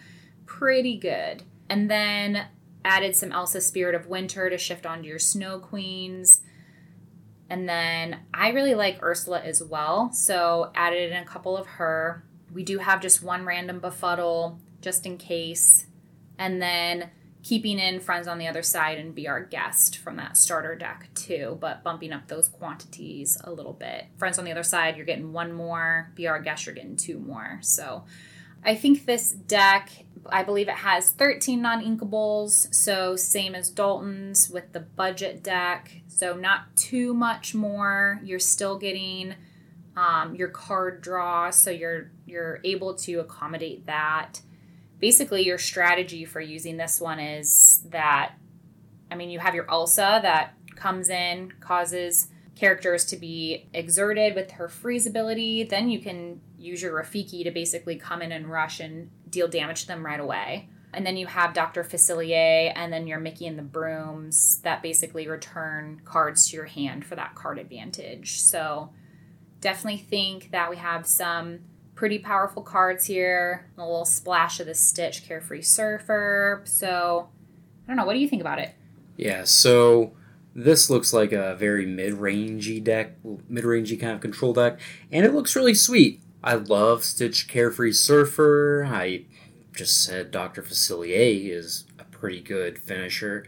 pretty 0.47 0.97
good. 0.97 1.43
And 1.69 1.91
then 1.91 2.47
added 2.87 3.17
some 3.17 3.33
Elsa 3.33 3.61
Spirit 3.61 3.95
of 3.95 4.07
Winter 4.07 4.49
to 4.49 4.57
shift 4.57 4.87
onto 4.87 5.09
your 5.09 5.19
Snow 5.19 5.59
Queens. 5.59 6.41
And 7.51 7.69
then 7.69 8.21
I 8.33 8.51
really 8.51 8.75
like 8.75 9.03
Ursula 9.03 9.41
as 9.41 9.63
well, 9.63 10.13
so 10.13 10.71
added 10.75 11.13
in 11.13 11.23
a 11.23 11.27
couple 11.27 11.57
of 11.57 11.67
her. 11.67 12.25
We 12.53 12.63
do 12.63 12.79
have 12.79 13.03
just 13.03 13.23
one 13.23 13.45
random 13.45 13.81
befuddle 13.81 14.61
just 14.81 15.05
in 15.05 15.19
case. 15.19 15.87
And 16.39 16.63
then 16.63 17.11
keeping 17.43 17.79
in 17.79 18.01
Friends 18.01 18.27
on 18.27 18.39
the 18.39 18.49
Other 18.49 18.63
Side 18.63 18.99
and 18.99 19.15
Be 19.15 19.29
Our 19.29 19.45
Guest 19.45 19.99
from 19.99 20.17
that 20.17 20.37
starter 20.37 20.75
deck 20.75 21.09
too, 21.15 21.59
but 21.61 21.85
bumping 21.85 22.13
up 22.13 22.27
those 22.27 22.49
quantities 22.49 23.39
a 23.45 23.53
little 23.53 23.73
bit. 23.73 24.07
Friends 24.17 24.39
on 24.39 24.45
the 24.45 24.51
Other 24.51 24.65
Side, 24.65 24.97
you're 24.97 25.07
getting 25.07 25.33
one 25.33 25.53
more. 25.53 26.11
Be 26.17 26.27
Our 26.27 26.41
Guest, 26.41 26.67
you're 26.67 26.75
getting 26.75 26.97
two 26.97 27.19
more. 27.19 27.59
So 27.63 28.05
I 28.67 28.75
think 28.75 29.07
this 29.07 29.31
deck, 29.31 29.91
I 30.29 30.43
believe 30.43 30.69
it 30.69 30.75
has 30.75 31.13
13 31.13 31.63
non 31.63 31.85
inkables, 31.85 32.75
so 32.75 33.15
same 33.15 33.55
as 33.55 33.71
Dalton's 33.71 34.51
with 34.51 34.73
the 34.73 34.81
budget 34.81 35.45
deck. 35.45 36.03
So 36.09 36.35
not 36.35 36.75
too 36.75 37.15
much 37.15 37.55
more. 37.55 38.21
You're 38.25 38.41
still 38.41 38.77
getting 38.77 39.37
um, 39.97 40.35
your 40.35 40.49
card 40.49 41.01
draw, 41.01 41.51
so 41.51 41.71
you're 41.71 42.11
you're 42.27 42.61
able 42.65 42.95
to 42.95 43.21
accommodate 43.21 43.87
that. 43.87 44.41
Basically, 44.99 45.43
your 45.45 45.59
strategy 45.59 46.25
for 46.25 46.41
using 46.41 46.77
this 46.77 47.01
one 47.01 47.21
is 47.21 47.83
that, 47.91 48.33
I 49.11 49.15
mean, 49.15 49.31
you 49.31 49.39
have 49.39 49.55
your 49.55 49.71
Elsa 49.71 50.19
that 50.23 50.55
comes 50.75 51.09
in, 51.09 51.53
causes 51.61 52.29
characters 52.57 53.05
to 53.05 53.17
be 53.17 53.69
exerted 53.73 54.35
with 54.35 54.53
her 54.53 54.69
freeze 54.69 55.07
ability. 55.07 55.63
Then 55.63 55.89
you 55.89 56.01
can 56.01 56.41
use 56.59 56.83
your 56.83 56.93
Rafiki 56.93 57.45
to 57.45 57.51
basically 57.51 57.97
come 57.97 58.23
in 58.23 58.33
and 58.33 58.51
rush 58.51 58.81
and 58.81 59.11
deal 59.29 59.49
damage 59.49 59.83
to 59.83 59.87
them 59.89 60.05
right 60.05 60.21
away. 60.21 60.69
And 60.93 61.05
then 61.05 61.17
you 61.17 61.27
have 61.27 61.53
Dr. 61.53 61.85
Facilier 61.85 62.73
and 62.75 62.93
then 62.93 63.07
your 63.07 63.19
Mickey 63.19 63.47
and 63.47 63.59
the 63.59 63.63
Brooms 63.63 64.61
that 64.63 64.83
basically 64.83 65.29
return 65.29 66.01
cards 66.05 66.49
to 66.49 66.57
your 66.57 66.65
hand 66.65 67.05
for 67.05 67.17
that 67.17 67.35
card 67.35 67.59
advantage. 67.59 68.41
So 68.41 68.91
definitely 69.61 69.99
think 69.99 70.53
that 70.53 70.71
we 70.71 70.77
have 70.77 71.07
some 71.07 71.61
pretty 71.95 72.19
powerful 72.19 72.63
cards 72.63 73.05
here. 73.05 73.71
A 73.77 73.83
little 73.83 74.07
splash 74.07 74.59
of 74.59 74.67
the 74.67 74.75
Stitch 74.75 75.27
Carefree 75.27 75.63
Surfer. 75.63 76.63
So 76.65 77.29
I 77.85 77.89
don't 77.89 77.97
know. 77.97 78.07
What 78.07 78.15
do 78.15 78.21
you 78.21 78.29
think 78.29 78.41
about 78.41 78.59
it? 78.59 78.75
Yeah, 79.19 79.45
so 79.45 80.13
this 80.55 80.89
looks 80.89 81.13
like 81.13 81.33
a 81.33 81.55
very 81.57 81.85
mid-rangey 81.85 82.83
deck, 82.83 83.17
mid-rangey 83.49 84.01
kind 84.01 84.13
of 84.13 84.21
control 84.21 84.55
deck, 84.55 84.81
and 85.13 85.27
it 85.27 85.35
looks 85.35 85.55
really 85.55 85.75
sweet. 85.75 86.23
I 86.47 86.55
love 86.55 87.03
Stitch 87.03 87.49
Carefree 87.49 87.91
Surfer. 87.91 88.89
I 88.89 89.25
just 89.75 90.05
said 90.05 90.31
Dr. 90.31 90.63
Facilier 90.63 91.51
is 91.51 91.87
a 91.99 92.05
pretty 92.05 92.41
good 92.41 92.79
finisher. 92.79 93.45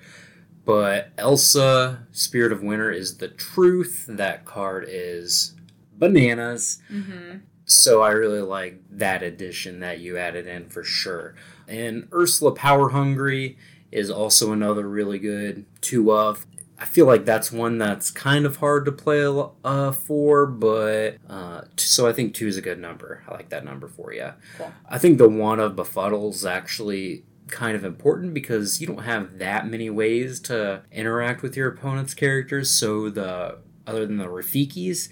But 0.65 1.13
Elsa, 1.17 2.09
Spirit 2.11 2.51
of 2.51 2.61
Winter 2.61 2.91
is 2.91 3.19
the 3.19 3.29
truth. 3.29 4.05
That 4.09 4.45
card 4.45 4.85
is 4.89 5.55
bananas. 5.97 6.83
Mm-hmm. 6.93 7.39
So 7.67 8.03
I 8.03 8.11
really 8.11 8.41
like 8.43 8.83
that 8.91 9.23
addition 9.23 9.79
that 9.79 10.01
you 10.01 10.19
added 10.19 10.49
in 10.49 10.69
for 10.69 10.83
sure. 10.83 11.37
And 11.69 12.09
Ursula 12.13 12.51
Power 12.51 12.89
Hungry 12.89 13.57
is 13.93 14.11
also 14.11 14.53
another 14.53 14.89
really 14.89 15.21
good 15.21 15.67
two 15.81 16.13
of. 16.13 16.48
I 16.81 16.85
feel 16.85 17.07
like 17.07 17.25
that's 17.25 17.51
one 17.51 17.79
that's 17.79 18.11
kind 18.11 18.47
of 18.47 18.59
hard 18.59 18.85
to 18.85 18.93
play 18.93 19.25
uh, 19.65 19.91
for, 19.93 20.47
but 20.47 21.17
uh, 21.29 21.63
so 21.77 22.07
I 22.07 22.13
think 22.13 22.35
two 22.35 22.47
is 22.47 22.57
a 22.57 22.63
good 22.63 22.79
number. 22.79 23.25
I 23.29 23.35
like 23.35 23.49
that 23.49 23.65
number 23.65 23.89
for 23.89 24.13
you. 24.13 24.33
Cool. 24.57 24.73
I 24.89 24.99
think 24.99 25.19
the 25.19 25.29
one 25.29 25.59
of 25.59 25.75
befuddle 25.75 26.31
is 26.31 26.47
actually 26.47 27.25
kind 27.49 27.75
of 27.75 27.85
important 27.85 28.33
because 28.33 28.81
you 28.81 28.87
don't 28.87 29.05
have 29.05 29.39
that 29.39 29.67
many 29.67 29.91
ways 29.91 30.39
to 30.41 30.83
interact 30.93 31.43
with 31.43 31.57
your 31.57 31.69
opponent's 31.69 32.15
characters. 32.15 32.71
So 32.71 33.11
the 33.11 33.59
other 33.87 34.07
than 34.07 34.19
the 34.19 34.27
Rafikis, 34.27 35.09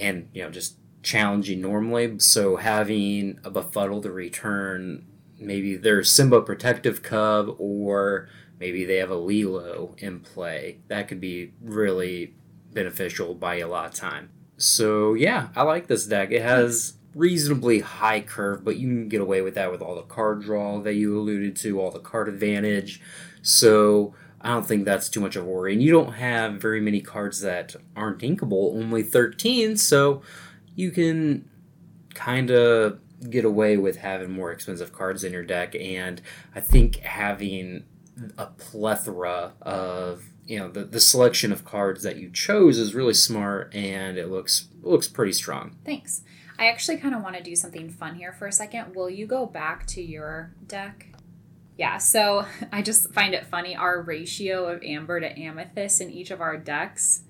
and 0.00 0.28
you 0.32 0.42
know 0.42 0.50
just 0.50 0.76
challenging 1.02 1.60
normally. 1.60 2.18
So 2.18 2.56
having 2.56 3.38
a 3.44 3.50
befuddle 3.50 4.02
to 4.02 4.10
return 4.10 5.06
maybe 5.38 5.76
their 5.76 6.02
Simba 6.02 6.42
protective 6.42 7.02
cub 7.02 7.54
or 7.58 8.28
maybe 8.60 8.84
they 8.84 8.96
have 8.96 9.10
a 9.10 9.16
Lilo 9.16 9.94
in 9.98 10.20
play. 10.20 10.78
That 10.88 11.08
could 11.08 11.20
be 11.20 11.52
really 11.62 12.34
beneficial 12.72 13.34
you 13.34 13.56
a 13.56 13.66
lot 13.66 13.86
of 13.86 13.94
time. 13.94 14.30
So 14.56 15.14
yeah, 15.14 15.48
I 15.56 15.62
like 15.62 15.86
this 15.86 16.06
deck. 16.06 16.30
It 16.30 16.42
has 16.42 16.94
reasonably 17.14 17.80
high 17.80 18.20
curve, 18.20 18.64
but 18.64 18.76
you 18.76 18.88
can 18.88 19.08
get 19.08 19.20
away 19.20 19.40
with 19.40 19.54
that 19.54 19.70
with 19.70 19.82
all 19.82 19.94
the 19.94 20.02
card 20.02 20.42
draw 20.42 20.80
that 20.80 20.94
you 20.94 21.18
alluded 21.18 21.56
to, 21.56 21.80
all 21.80 21.90
the 21.90 21.98
card 21.98 22.28
advantage. 22.28 23.00
So 23.42 24.14
I 24.40 24.50
don't 24.50 24.66
think 24.66 24.84
that's 24.84 25.08
too 25.08 25.20
much 25.20 25.36
of 25.36 25.44
a 25.44 25.48
worry. 25.48 25.72
And 25.72 25.82
you 25.82 25.90
don't 25.90 26.12
have 26.14 26.60
very 26.60 26.80
many 26.80 27.00
cards 27.00 27.40
that 27.40 27.74
aren't 27.96 28.20
inkable, 28.20 28.76
only 28.76 29.02
13, 29.02 29.76
so 29.76 30.22
you 30.74 30.90
can 30.90 31.48
kind 32.14 32.50
of 32.50 33.00
get 33.30 33.44
away 33.44 33.76
with 33.76 33.96
having 33.96 34.30
more 34.30 34.52
expensive 34.52 34.92
cards 34.92 35.24
in 35.24 35.32
your 35.32 35.44
deck. 35.44 35.74
And 35.74 36.22
I 36.54 36.60
think 36.60 36.96
having 36.96 37.84
a 38.36 38.46
plethora 38.46 39.52
of 39.62 40.24
you 40.46 40.58
know 40.58 40.68
the, 40.68 40.84
the 40.84 41.00
selection 41.00 41.52
of 41.52 41.64
cards 41.64 42.02
that 42.02 42.16
you 42.16 42.30
chose 42.30 42.78
is 42.78 42.94
really 42.94 43.14
smart 43.14 43.74
and 43.74 44.16
it 44.18 44.28
looks 44.28 44.68
looks 44.82 45.08
pretty 45.08 45.32
strong 45.32 45.76
Thanks. 45.84 46.22
I 46.58 46.66
actually 46.66 46.96
kind 46.96 47.14
of 47.14 47.22
want 47.22 47.36
to 47.36 47.42
do 47.42 47.54
something 47.54 47.88
fun 47.88 48.16
here 48.16 48.32
for 48.32 48.48
a 48.48 48.52
second. 48.52 48.96
Will 48.96 49.08
you 49.08 49.26
go 49.26 49.46
back 49.46 49.86
to 49.88 50.02
your 50.02 50.50
deck? 50.66 51.06
Yeah, 51.76 51.98
so 51.98 52.46
I 52.72 52.82
just 52.82 53.12
find 53.12 53.32
it 53.32 53.46
funny. 53.46 53.76
Our 53.76 54.02
ratio 54.02 54.66
of 54.66 54.82
amber 54.82 55.20
to 55.20 55.38
amethyst 55.38 56.00
in 56.00 56.10
each 56.10 56.32
of 56.32 56.40
our 56.40 56.56
decks, 56.56 57.22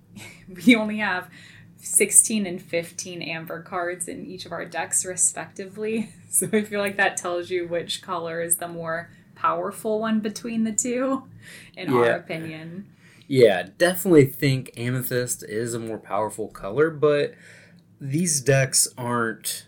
we 0.66 0.74
only 0.74 0.98
have 0.98 1.30
16 1.76 2.46
and 2.46 2.60
15 2.60 3.22
amber 3.22 3.62
cards 3.62 4.08
in 4.08 4.26
each 4.26 4.44
of 4.44 4.52
our 4.52 4.64
decks, 4.64 5.04
respectively. 5.04 6.10
So 6.34 6.48
I 6.52 6.62
feel 6.62 6.80
like 6.80 6.96
that 6.96 7.16
tells 7.16 7.48
you 7.48 7.68
which 7.68 8.02
color 8.02 8.42
is 8.42 8.56
the 8.56 8.66
more 8.66 9.08
powerful 9.44 10.00
one 10.00 10.20
between 10.20 10.64
the 10.64 10.72
two, 10.72 11.24
in 11.76 11.90
our 11.92 12.10
opinion. 12.12 12.86
yeah 13.28 13.68
definitely 13.78 14.24
think 14.24 14.70
amethyst 14.76 15.42
is 15.48 15.74
a 15.74 15.78
more 15.78 15.98
powerful 15.98 16.48
color 16.48 16.90
but 16.90 17.34
these 18.00 18.40
decks 18.40 18.88
aren't 18.96 19.66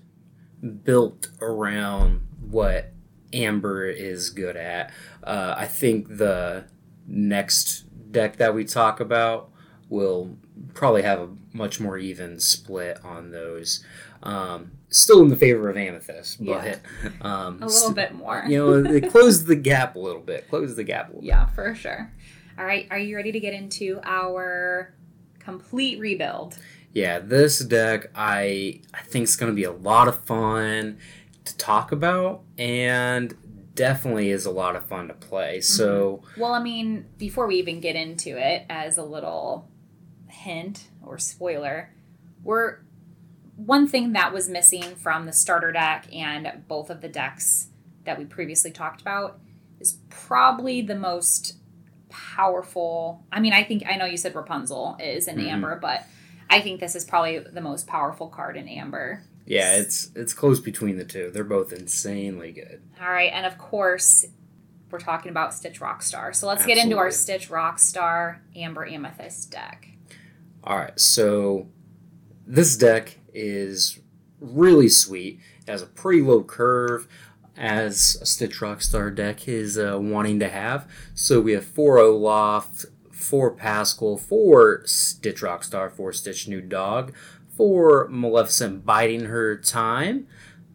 built 0.84 1.30
around 1.40 2.20
what 2.40 2.92
amber 3.32 3.86
is 3.88 4.30
good 4.30 4.56
at. 4.56 4.90
Uh, 5.22 5.54
i 5.56 5.66
think 5.66 6.16
the 6.16 6.64
next 7.06 7.84
deck 8.12 8.36
that 8.36 8.54
we 8.54 8.64
talk 8.64 9.00
about 9.00 9.50
will 9.88 10.36
probably 10.74 11.02
have 11.02 11.20
a 11.20 11.28
much 11.52 11.80
more 11.80 11.98
even 11.98 12.40
split 12.40 12.98
on 13.04 13.30
those. 13.30 13.84
Um, 14.22 14.72
still 14.96 15.20
in 15.22 15.28
the 15.28 15.36
favor 15.36 15.68
of 15.68 15.76
amethyst 15.76 16.44
but 16.44 16.80
um, 17.20 17.62
A 17.62 17.66
little 17.66 17.92
bit 17.92 18.14
more. 18.14 18.44
you 18.48 18.56
know 18.58 18.82
they 18.82 19.00
closed 19.14 19.46
the 19.46 19.56
gap 19.56 19.94
a 19.96 19.98
little 19.98 20.22
bit 20.22 20.48
Closed 20.48 20.76
the 20.76 20.84
gap 20.84 21.06
a 21.06 21.08
little 21.08 21.20
bit. 21.22 21.26
Yeah, 21.28 21.46
for 21.46 21.74
sure. 21.74 22.12
All 22.58 22.64
right, 22.64 22.86
are 22.90 22.98
you 22.98 23.14
ready 23.16 23.32
to 23.32 23.40
get 23.40 23.52
into 23.54 24.00
our 24.04 24.94
complete 25.38 26.00
rebuild? 26.00 26.58
Yeah, 26.92 27.18
this 27.18 27.58
deck 27.58 28.06
I 28.14 28.80
I 28.94 29.02
think 29.02 29.24
is 29.24 29.36
going 29.36 29.52
to 29.52 29.56
be 29.56 29.64
a 29.64 29.72
lot 29.72 30.08
of 30.08 30.24
fun 30.24 30.98
to 31.44 31.56
talk 31.58 31.92
about 31.92 32.42
and 32.58 33.36
definitely 33.74 34.30
is 34.30 34.46
a 34.46 34.50
lot 34.50 34.74
of 34.74 34.86
fun 34.86 35.08
to 35.08 35.14
play. 35.14 35.60
So, 35.60 36.22
Well, 36.38 36.54
I 36.54 36.62
mean, 36.62 37.04
before 37.18 37.46
we 37.46 37.56
even 37.56 37.78
get 37.80 37.94
into 37.94 38.38
it, 38.38 38.64
as 38.70 38.96
a 38.96 39.02
little 39.04 39.68
hint 40.28 40.88
or 41.04 41.18
spoiler, 41.18 41.92
we're 42.42 42.78
one 43.56 43.88
thing 43.88 44.12
that 44.12 44.32
was 44.32 44.48
missing 44.48 44.82
from 44.96 45.26
the 45.26 45.32
starter 45.32 45.72
deck 45.72 46.06
and 46.14 46.62
both 46.68 46.90
of 46.90 47.00
the 47.00 47.08
decks 47.08 47.68
that 48.04 48.18
we 48.18 48.24
previously 48.24 48.70
talked 48.70 49.00
about 49.00 49.38
is 49.80 49.98
probably 50.10 50.80
the 50.82 50.94
most 50.94 51.56
powerful. 52.08 53.24
I 53.32 53.40
mean, 53.40 53.52
I 53.52 53.62
think 53.64 53.84
I 53.86 53.96
know 53.96 54.04
you 54.04 54.16
said 54.16 54.34
Rapunzel 54.34 54.96
is 55.00 55.28
in 55.28 55.36
Mhm. 55.36 55.48
Amber, 55.48 55.78
but 55.80 56.04
I 56.48 56.60
think 56.60 56.80
this 56.80 56.94
is 56.94 57.04
probably 57.04 57.38
the 57.40 57.60
most 57.60 57.86
powerful 57.86 58.28
card 58.28 58.56
in 58.56 58.68
Amber. 58.68 59.22
yeah, 59.48 59.76
it's 59.76 60.10
it's 60.16 60.32
close 60.34 60.58
between 60.58 60.96
the 60.96 61.04
two. 61.04 61.30
They're 61.30 61.44
both 61.44 61.72
insanely 61.72 62.50
good. 62.52 62.82
All 63.00 63.10
right, 63.10 63.30
and 63.32 63.46
of 63.46 63.56
course, 63.58 64.24
we're 64.90 64.98
talking 64.98 65.30
about 65.30 65.54
Stitch 65.54 65.78
Rockstar. 65.80 66.34
So 66.34 66.46
let's 66.48 66.66
get 66.66 66.78
into 66.78 66.96
our 66.98 67.06
Absolutely. 67.06 67.38
Stitch 67.44 67.50
Rockstar 67.52 68.38
Amber 68.56 68.84
Amethyst 68.86 69.50
deck. 69.52 69.88
All 70.64 70.76
right, 70.76 70.98
so 70.98 71.68
this 72.46 72.76
deck 72.76 73.18
is 73.36 74.00
really 74.40 74.88
sweet. 74.88 75.40
It 75.66 75.70
has 75.70 75.82
a 75.82 75.86
pretty 75.86 76.22
low 76.22 76.42
curve, 76.42 77.06
as 77.56 78.18
a 78.20 78.26
Stitch 78.26 78.60
Rockstar 78.60 79.14
deck 79.14 79.48
is 79.48 79.78
uh, 79.78 79.98
wanting 80.00 80.38
to 80.40 80.48
have. 80.48 80.88
So 81.14 81.40
we 81.40 81.52
have 81.52 81.64
four 81.64 81.98
Olaf, 81.98 82.84
four 83.10 83.50
Pascal, 83.50 84.16
four 84.16 84.82
Stitch 84.86 85.40
Rockstar, 85.40 85.90
four 85.90 86.12
Stitch 86.12 86.48
New 86.48 86.60
Dog, 86.60 87.14
four 87.56 88.08
Maleficent 88.08 88.84
Biding 88.84 89.26
Her 89.26 89.56
Time, 89.56 90.26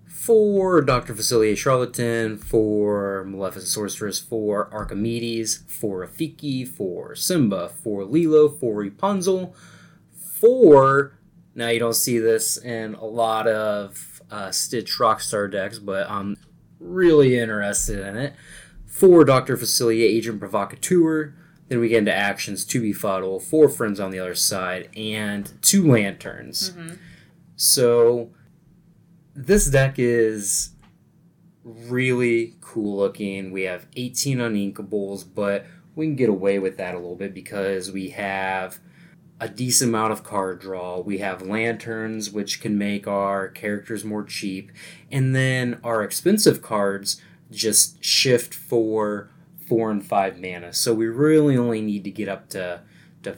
four 0.08 0.82
Dr. 0.82 1.14
Facilier 1.14 1.56
Charlatan, 1.56 2.38
four 2.38 3.24
Maleficent 3.26 3.68
Sorceress, 3.68 4.20
four 4.20 4.74
Archimedes, 4.74 5.64
four 5.68 6.06
Rafiki, 6.06 6.68
four 6.68 7.16
Simba, 7.16 7.70
four 7.70 8.06
Lilo, 8.06 8.50
four 8.50 8.76
Rapunzel, 8.76 9.56
four. 10.40 11.14
Now 11.54 11.70
you 11.70 11.80
don't 11.80 11.96
see 11.96 12.18
this 12.20 12.58
in 12.58 12.96
a 12.96 13.06
lot 13.06 13.48
of 13.48 14.22
uh, 14.32 14.52
Stitch 14.52 14.98
Rockstar 14.98 15.52
decks, 15.52 15.80
but 15.80 16.10
I'm 16.10 16.38
really 16.80 17.38
interested 17.38 18.00
in 18.00 18.16
it. 18.18 18.34
Four 18.86 19.26
Dr. 19.26 19.58
Facilier 19.58 20.04
Agent 20.04 20.40
Provocateur. 20.40 21.34
Then 21.68 21.80
we 21.80 21.88
get 21.88 22.00
into 22.00 22.14
actions, 22.14 22.66
to 22.66 22.72
two 22.72 22.82
befuddle, 22.82 23.40
four 23.40 23.70
friends 23.70 24.00
on 24.00 24.12
the 24.12 24.20
other 24.20 24.36
side, 24.36 24.90
and 24.96 25.52
two 25.62 25.90
lanterns. 25.90 26.74
So 27.56 28.32
this 29.34 29.70
deck 29.70 29.96
is 29.98 30.72
really 31.64 32.56
cool 32.60 32.98
looking. 32.98 33.52
We 33.52 33.64
have 33.64 33.88
18 33.96 34.40
uninkables, 34.40 35.24
but 35.34 35.66
we 35.96 36.08
can 36.08 36.16
get 36.16 36.30
away 36.30 36.60
with 36.60 36.78
that 36.78 36.94
a 36.94 36.98
little 36.98 37.16
bit 37.16 37.34
because 37.34 37.92
we 37.92 38.10
have 38.10 38.80
a 39.42 39.50
decent 39.50 39.90
amount 39.90 40.14
of 40.14 40.24
card 40.24 40.60
draw. 40.60 41.00
We 41.00 41.18
have 41.18 41.42
lanterns, 41.42 42.30
which 42.30 42.62
can 42.62 42.78
make 42.78 43.08
our 43.08 43.48
characters 43.48 44.06
more 44.06 44.24
cheap. 44.24 44.72
And 45.12 45.36
then 45.36 45.80
our 45.84 46.04
expensive 46.04 46.62
cards 46.62 47.20
just 47.50 48.02
shift 48.04 48.54
for 48.54 49.32
four 49.68 49.90
and 49.90 50.06
five 50.06 50.40
mana. 50.40 50.74
So 50.74 50.94
we 50.94 51.08
really 51.08 51.58
only 51.58 51.82
need 51.82 52.04
to 52.04 52.12
get 52.12 52.30
up 52.30 52.50
to, 52.50 52.84
to 53.24 53.38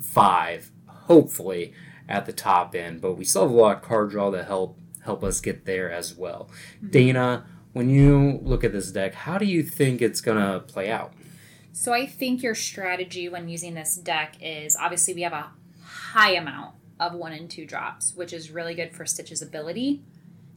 five, 0.00 0.70
hopefully, 0.86 1.74
at 2.08 2.24
the 2.24 2.32
top 2.32 2.74
end. 2.74 3.02
But 3.02 3.18
we 3.18 3.24
still 3.26 3.42
have 3.42 3.50
a 3.50 3.54
lot 3.54 3.76
of 3.76 3.82
card 3.82 4.10
draw 4.10 4.30
to 4.30 4.42
help 4.42 4.78
help 5.04 5.22
us 5.22 5.40
get 5.40 5.66
there 5.66 5.90
as 5.90 6.14
well. 6.14 6.48
Mm-hmm. 6.76 6.90
Dana, 6.90 7.46
when 7.74 7.90
you 7.90 8.40
look 8.42 8.64
at 8.64 8.72
this 8.72 8.90
deck, 8.90 9.12
how 9.12 9.36
do 9.36 9.44
you 9.44 9.62
think 9.62 10.00
it's 10.00 10.22
gonna 10.22 10.60
play 10.60 10.90
out? 10.90 11.12
So 11.72 11.92
I 11.92 12.06
think 12.06 12.42
your 12.42 12.54
strategy 12.54 13.28
when 13.28 13.48
using 13.48 13.74
this 13.74 13.96
deck 13.96 14.36
is 14.40 14.76
obviously 14.76 15.14
we 15.14 15.22
have 15.22 15.32
a 15.32 15.50
high 15.82 16.32
amount 16.32 16.74
of 17.00 17.14
one 17.14 17.32
and 17.32 17.50
two 17.50 17.66
drops, 17.66 18.14
which 18.14 18.32
is 18.32 18.50
really 18.50 18.74
good 18.74 18.94
for 18.94 19.06
Stitch's 19.06 19.42
ability. 19.42 20.02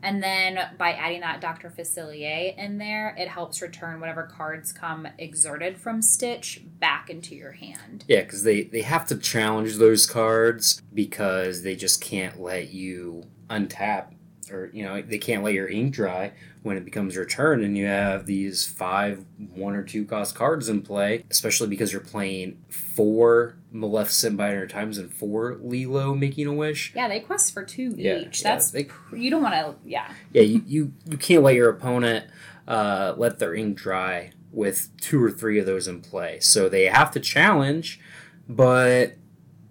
And 0.03 0.21
then 0.21 0.59
by 0.77 0.91
adding 0.91 1.21
that 1.21 1.41
Dr. 1.41 1.71
Facilier 1.71 2.55
in 2.57 2.77
there, 2.77 3.15
it 3.17 3.27
helps 3.27 3.61
return 3.61 3.99
whatever 3.99 4.23
cards 4.23 4.71
come 4.71 5.07
exerted 5.17 5.77
from 5.77 6.01
Stitch 6.01 6.61
back 6.79 7.09
into 7.09 7.33
your 7.33 7.53
hand. 7.53 8.05
Yeah, 8.07 8.21
because 8.21 8.43
they, 8.43 8.63
they 8.63 8.81
have 8.81 9.07
to 9.07 9.17
challenge 9.17 9.77
those 9.77 10.05
cards 10.05 10.83
because 10.93 11.63
they 11.63 11.75
just 11.75 12.01
can't 12.01 12.39
let 12.39 12.71
you 12.71 13.23
untap 13.49 14.14
or 14.51 14.69
you 14.73 14.83
know 14.83 15.01
they 15.01 15.17
can't 15.17 15.43
let 15.43 15.53
your 15.53 15.67
ink 15.67 15.93
dry 15.93 16.31
when 16.63 16.77
it 16.77 16.85
becomes 16.85 17.15
your 17.15 17.25
turn 17.25 17.63
and 17.63 17.77
you 17.77 17.85
have 17.85 18.25
these 18.25 18.65
five 18.65 19.25
one 19.53 19.75
or 19.75 19.83
two 19.83 20.05
cost 20.05 20.35
cards 20.35 20.69
in 20.69 20.81
play 20.81 21.23
especially 21.29 21.67
because 21.67 21.91
you're 21.91 22.01
playing 22.01 22.57
four 22.69 23.55
maleficent 23.71 24.37
Biding 24.37 24.67
times 24.67 24.97
and 24.97 25.13
four 25.13 25.57
lilo 25.61 26.15
making 26.15 26.47
a 26.47 26.53
wish. 26.53 26.93
Yeah 26.95 27.07
they 27.07 27.19
quest 27.19 27.53
for 27.53 27.63
two 27.63 27.93
yeah, 27.95 28.17
each. 28.17 28.41
yeah, 28.41 28.51
that's 28.51 28.71
they, 28.71 28.87
you 29.13 29.29
don't 29.29 29.43
want 29.43 29.55
to 29.55 29.75
yeah. 29.87 30.11
Yeah 30.33 30.43
you, 30.43 30.61
you 30.65 30.93
you 31.09 31.17
can't 31.17 31.43
let 31.43 31.55
your 31.55 31.69
opponent 31.69 32.25
uh, 32.67 33.13
let 33.17 33.39
their 33.39 33.53
ink 33.53 33.77
dry 33.77 34.31
with 34.51 34.89
two 34.99 35.21
or 35.21 35.29
three 35.29 35.59
of 35.59 35.65
those 35.65 35.87
in 35.87 36.01
play. 36.01 36.39
So 36.39 36.69
they 36.69 36.85
have 36.85 37.11
to 37.11 37.19
challenge 37.19 37.99
but 38.47 39.17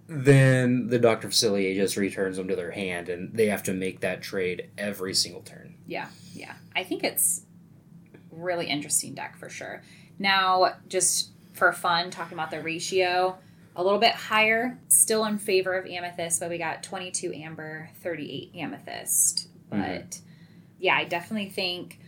then 0.07 0.87
the 0.87 0.99
Dr. 0.99 1.29
Facilier 1.29 1.75
just 1.75 1.97
returns 1.97 2.37
them 2.37 2.47
to 2.47 2.55
their 2.55 2.71
hand, 2.71 3.09
and 3.09 3.33
they 3.33 3.47
have 3.47 3.63
to 3.63 3.73
make 3.73 4.01
that 4.01 4.21
trade 4.21 4.69
every 4.77 5.13
single 5.13 5.41
turn. 5.41 5.75
Yeah, 5.87 6.07
yeah. 6.33 6.53
I 6.75 6.83
think 6.83 7.03
it's 7.03 7.41
really 8.31 8.67
interesting 8.67 9.13
deck 9.13 9.37
for 9.37 9.49
sure. 9.49 9.81
Now, 10.19 10.75
just 10.87 11.31
for 11.53 11.71
fun, 11.71 12.11
talking 12.11 12.37
about 12.37 12.51
the 12.51 12.61
ratio, 12.61 13.37
a 13.75 13.83
little 13.83 13.99
bit 13.99 14.13
higher, 14.13 14.77
still 14.87 15.25
in 15.25 15.37
favor 15.37 15.73
of 15.73 15.85
Amethyst, 15.85 16.39
but 16.39 16.49
we 16.49 16.57
got 16.57 16.83
22 16.83 17.33
Amber, 17.33 17.89
38 18.01 18.51
Amethyst. 18.55 19.47
Mm-hmm. 19.71 19.81
But 19.81 20.09
mm-hmm. 20.11 20.23
yeah, 20.79 20.95
I 20.95 21.05
definitely 21.05 21.49
think 21.49 21.99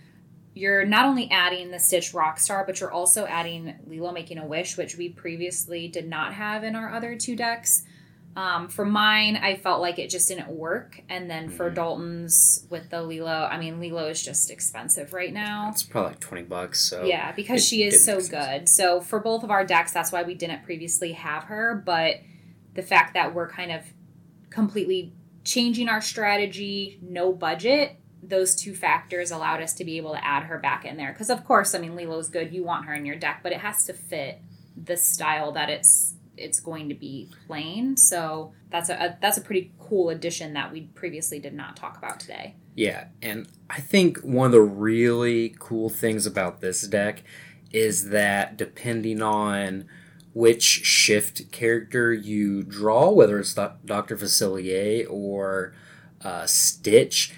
you're 0.57 0.85
not 0.85 1.05
only 1.05 1.29
adding 1.31 1.71
the 1.71 1.79
Stitch 1.79 2.13
Rockstar, 2.13 2.65
but 2.65 2.79
you're 2.79 2.91
also 2.91 3.25
adding 3.25 3.75
Lilo 3.85 4.11
Making 4.11 4.39
a 4.39 4.45
Wish, 4.45 4.77
which 4.77 4.97
we 4.97 5.09
previously 5.09 5.87
did 5.87 6.07
not 6.07 6.33
have 6.33 6.63
in 6.63 6.75
our 6.75 6.93
other 6.93 7.15
two 7.15 7.35
decks. 7.35 7.83
Um, 8.35 8.67
for 8.67 8.85
mine, 8.85 9.35
I 9.35 9.55
felt 9.55 9.81
like 9.81 9.97
it 9.97 10.11
just 10.11 10.27
didn't 10.27 10.49
work. 10.49 11.01
And 11.09 11.27
then 11.27 11.49
for 11.49 11.65
mm-hmm. 11.65 11.75
Dalton's 11.75 12.67
with 12.69 12.89
the 12.91 13.01
Lilo, 13.01 13.47
I 13.49 13.57
mean, 13.57 13.79
Lilo 13.79 14.07
is 14.07 14.23
just 14.23 14.51
expensive 14.51 15.11
right 15.11 15.33
now. 15.33 15.69
It's 15.71 15.81
probably 15.81 16.11
like 16.11 16.19
20 16.19 16.43
bucks. 16.43 16.79
So 16.81 17.03
Yeah, 17.03 17.31
because 17.31 17.65
she 17.65 17.81
is 17.83 18.05
so 18.05 18.21
good. 18.21 18.69
So 18.69 19.01
for 19.01 19.19
both 19.19 19.43
of 19.43 19.49
our 19.49 19.65
decks, 19.65 19.91
that's 19.91 20.11
why 20.11 20.21
we 20.21 20.35
didn't 20.35 20.63
previously 20.63 21.13
have 21.13 21.45
her. 21.45 21.81
But 21.83 22.17
the 22.75 22.83
fact 22.83 23.15
that 23.15 23.33
we're 23.33 23.49
kind 23.49 23.71
of 23.71 23.81
completely 24.51 25.13
changing 25.43 25.89
our 25.89 26.01
strategy, 26.01 26.99
no 27.01 27.33
budget, 27.33 27.99
those 28.21 28.55
two 28.55 28.73
factors 28.73 29.31
allowed 29.31 29.61
us 29.61 29.73
to 29.73 29.85
be 29.85 29.97
able 29.97 30.13
to 30.13 30.25
add 30.25 30.43
her 30.43 30.57
back 30.57 30.85
in 30.85 30.97
there. 30.97 31.11
Because 31.11 31.29
of 31.29 31.45
course, 31.45 31.75
I 31.75 31.79
mean, 31.79 31.95
Lilo's 31.95 32.29
good. 32.29 32.53
You 32.53 32.63
want 32.63 32.85
her 32.85 32.93
in 32.93 33.05
your 33.05 33.15
deck, 33.15 33.41
but 33.43 33.51
it 33.51 33.59
has 33.59 33.85
to 33.85 33.93
fit 33.93 34.41
the 34.75 34.97
style 34.97 35.51
that 35.53 35.69
it's 35.69 36.15
it's 36.37 36.59
going 36.59 36.87
to 36.89 36.95
be 36.95 37.29
playing. 37.47 37.97
So 37.97 38.53
that's 38.69 38.89
a, 38.89 38.93
a, 38.93 39.17
that's 39.21 39.37
a 39.37 39.41
pretty 39.41 39.71
cool 39.79 40.09
addition 40.09 40.53
that 40.53 40.71
we 40.71 40.81
previously 40.81 41.39
did 41.39 41.53
not 41.53 41.75
talk 41.75 41.97
about 41.97 42.19
today. 42.19 42.55
Yeah, 42.75 43.05
and 43.23 43.47
I 43.69 43.81
think 43.81 44.19
one 44.19 44.47
of 44.47 44.51
the 44.51 44.61
really 44.61 45.55
cool 45.57 45.89
things 45.89 46.27
about 46.27 46.61
this 46.61 46.87
deck 46.87 47.23
is 47.71 48.09
that 48.09 48.55
depending 48.55 49.21
on 49.21 49.85
which 50.33 50.61
shift 50.61 51.51
character 51.51 52.13
you 52.13 52.61
draw, 52.61 53.09
whether 53.09 53.39
it's 53.39 53.55
Dr. 53.55 54.15
Facilier 54.15 55.07
or 55.09 55.73
uh, 56.21 56.45
Stitch, 56.45 57.33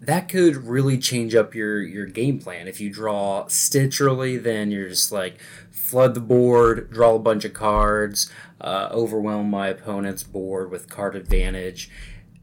that 0.00 0.28
could 0.28 0.56
really 0.56 0.96
change 0.98 1.34
up 1.34 1.54
your 1.54 1.82
your 1.82 2.06
game 2.06 2.38
plan. 2.38 2.66
If 2.68 2.80
you 2.80 2.90
draw 2.90 3.46
Stitch 3.48 4.00
early, 4.00 4.38
then 4.38 4.70
you're 4.70 4.88
just 4.88 5.12
like, 5.12 5.38
flood 5.70 6.14
the 6.14 6.20
board, 6.20 6.90
draw 6.90 7.16
a 7.16 7.18
bunch 7.18 7.44
of 7.44 7.52
cards, 7.52 8.30
uh, 8.60 8.88
overwhelm 8.90 9.50
my 9.50 9.68
opponent's 9.68 10.22
board 10.22 10.70
with 10.70 10.88
card 10.88 11.14
advantage. 11.16 11.90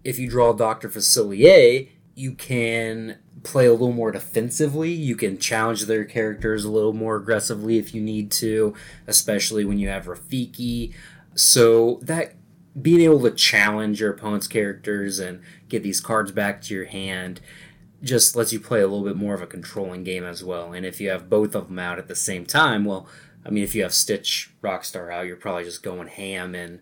If 0.03 0.19
you 0.19 0.29
draw 0.29 0.53
Dr. 0.53 0.87
Facilier, 0.87 1.89
you 2.13 2.33
can 2.33 3.17
play 3.43 3.65
a 3.65 3.71
little 3.71 3.91
more 3.91 4.11
defensively. 4.11 4.91
You 4.91 5.15
can 5.15 5.37
challenge 5.37 5.85
their 5.85 6.05
characters 6.05 6.65
a 6.65 6.71
little 6.71 6.93
more 6.93 7.15
aggressively 7.15 7.77
if 7.77 7.93
you 7.93 8.01
need 8.01 8.31
to, 8.33 8.73
especially 9.07 9.65
when 9.65 9.79
you 9.79 9.89
have 9.89 10.05
Rafiki. 10.05 10.93
So 11.35 11.99
that 12.01 12.33
being 12.81 13.01
able 13.01 13.21
to 13.21 13.31
challenge 13.31 13.99
your 13.99 14.11
opponent's 14.11 14.47
characters 14.47 15.19
and 15.19 15.41
get 15.69 15.83
these 15.83 15.99
cards 15.99 16.31
back 16.31 16.61
to 16.61 16.73
your 16.73 16.85
hand 16.85 17.41
just 18.03 18.35
lets 18.35 18.53
you 18.53 18.59
play 18.59 18.79
a 18.79 18.87
little 18.87 19.05
bit 19.05 19.15
more 19.15 19.33
of 19.33 19.41
a 19.41 19.47
controlling 19.47 20.03
game 20.03 20.23
as 20.23 20.43
well. 20.43 20.73
And 20.73 20.85
if 20.85 21.01
you 21.01 21.09
have 21.09 21.29
both 21.29 21.55
of 21.55 21.67
them 21.67 21.79
out 21.79 21.97
at 21.97 22.07
the 22.07 22.15
same 22.15 22.45
time, 22.45 22.85
well, 22.85 23.07
I 23.45 23.49
mean, 23.49 23.63
if 23.63 23.73
you 23.73 23.83
have 23.83 23.93
Stitch 23.93 24.51
Rockstar 24.61 25.11
out, 25.11 25.25
you're 25.25 25.35
probably 25.35 25.63
just 25.63 25.81
going 25.81 26.07
ham 26.07 26.53
and 26.53 26.81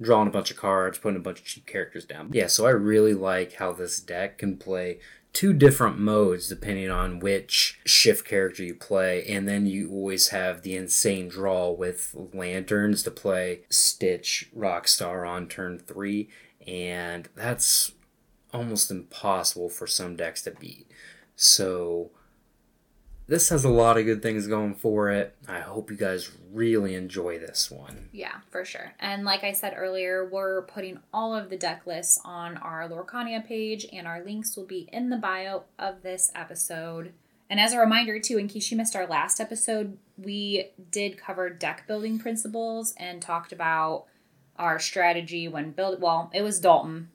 drawing 0.00 0.28
a 0.28 0.30
bunch 0.30 0.50
of 0.50 0.56
cards, 0.56 0.98
putting 0.98 1.18
a 1.18 1.22
bunch 1.22 1.40
of 1.40 1.44
cheap 1.44 1.66
characters 1.66 2.04
down. 2.04 2.30
Yeah, 2.32 2.46
so 2.46 2.66
I 2.66 2.70
really 2.70 3.14
like 3.14 3.54
how 3.54 3.72
this 3.72 4.00
deck 4.00 4.38
can 4.38 4.56
play 4.56 5.00
two 5.34 5.52
different 5.52 5.98
modes 5.98 6.48
depending 6.48 6.88
on 6.88 7.18
which 7.18 7.80
shift 7.84 8.26
character 8.26 8.62
you 8.62 8.74
play, 8.74 9.22
and 9.26 9.46
then 9.46 9.66
you 9.66 9.90
always 9.90 10.28
have 10.28 10.62
the 10.62 10.74
insane 10.76 11.28
draw 11.28 11.70
with 11.70 12.14
lanterns 12.32 13.02
to 13.02 13.10
play 13.10 13.62
Stitch 13.68 14.48
Rockstar 14.56 15.28
on 15.28 15.48
turn 15.48 15.78
three, 15.78 16.30
and 16.66 17.28
that's 17.34 17.92
almost 18.54 18.90
impossible 18.90 19.68
for 19.68 19.86
some 19.86 20.16
decks 20.16 20.40
to 20.42 20.52
beat. 20.52 20.86
So 21.36 22.12
this 23.26 23.48
has 23.48 23.64
a 23.64 23.70
lot 23.70 23.96
of 23.96 24.04
good 24.04 24.22
things 24.22 24.46
going 24.46 24.74
for 24.74 25.10
it. 25.10 25.34
I 25.48 25.60
hope 25.60 25.90
you 25.90 25.96
guys 25.96 26.30
really 26.52 26.94
enjoy 26.94 27.38
this 27.38 27.70
one. 27.70 28.08
Yeah, 28.12 28.36
for 28.50 28.64
sure. 28.64 28.92
And 29.00 29.24
like 29.24 29.44
I 29.44 29.52
said 29.52 29.74
earlier, 29.76 30.28
we're 30.30 30.62
putting 30.62 30.98
all 31.12 31.34
of 31.34 31.48
the 31.48 31.56
deck 31.56 31.86
lists 31.86 32.20
on 32.24 32.58
our 32.58 32.88
Lorcania 32.88 33.44
page, 33.44 33.86
and 33.92 34.06
our 34.06 34.22
links 34.22 34.56
will 34.56 34.66
be 34.66 34.88
in 34.92 35.08
the 35.08 35.16
bio 35.16 35.64
of 35.78 36.02
this 36.02 36.30
episode. 36.34 37.12
And 37.48 37.58
as 37.58 37.72
a 37.72 37.78
reminder, 37.78 38.18
too, 38.18 38.38
in 38.38 38.48
case 38.48 38.70
you 38.70 38.76
missed 38.76 38.96
our 38.96 39.06
last 39.06 39.40
episode, 39.40 39.96
we 40.18 40.70
did 40.90 41.18
cover 41.18 41.50
deck 41.50 41.86
building 41.86 42.18
principles 42.18 42.94
and 42.98 43.22
talked 43.22 43.52
about 43.52 44.04
our 44.58 44.78
strategy 44.78 45.48
when 45.48 45.70
build. 45.70 46.00
Well, 46.00 46.30
it 46.34 46.42
was 46.42 46.60
Dalton. 46.60 47.08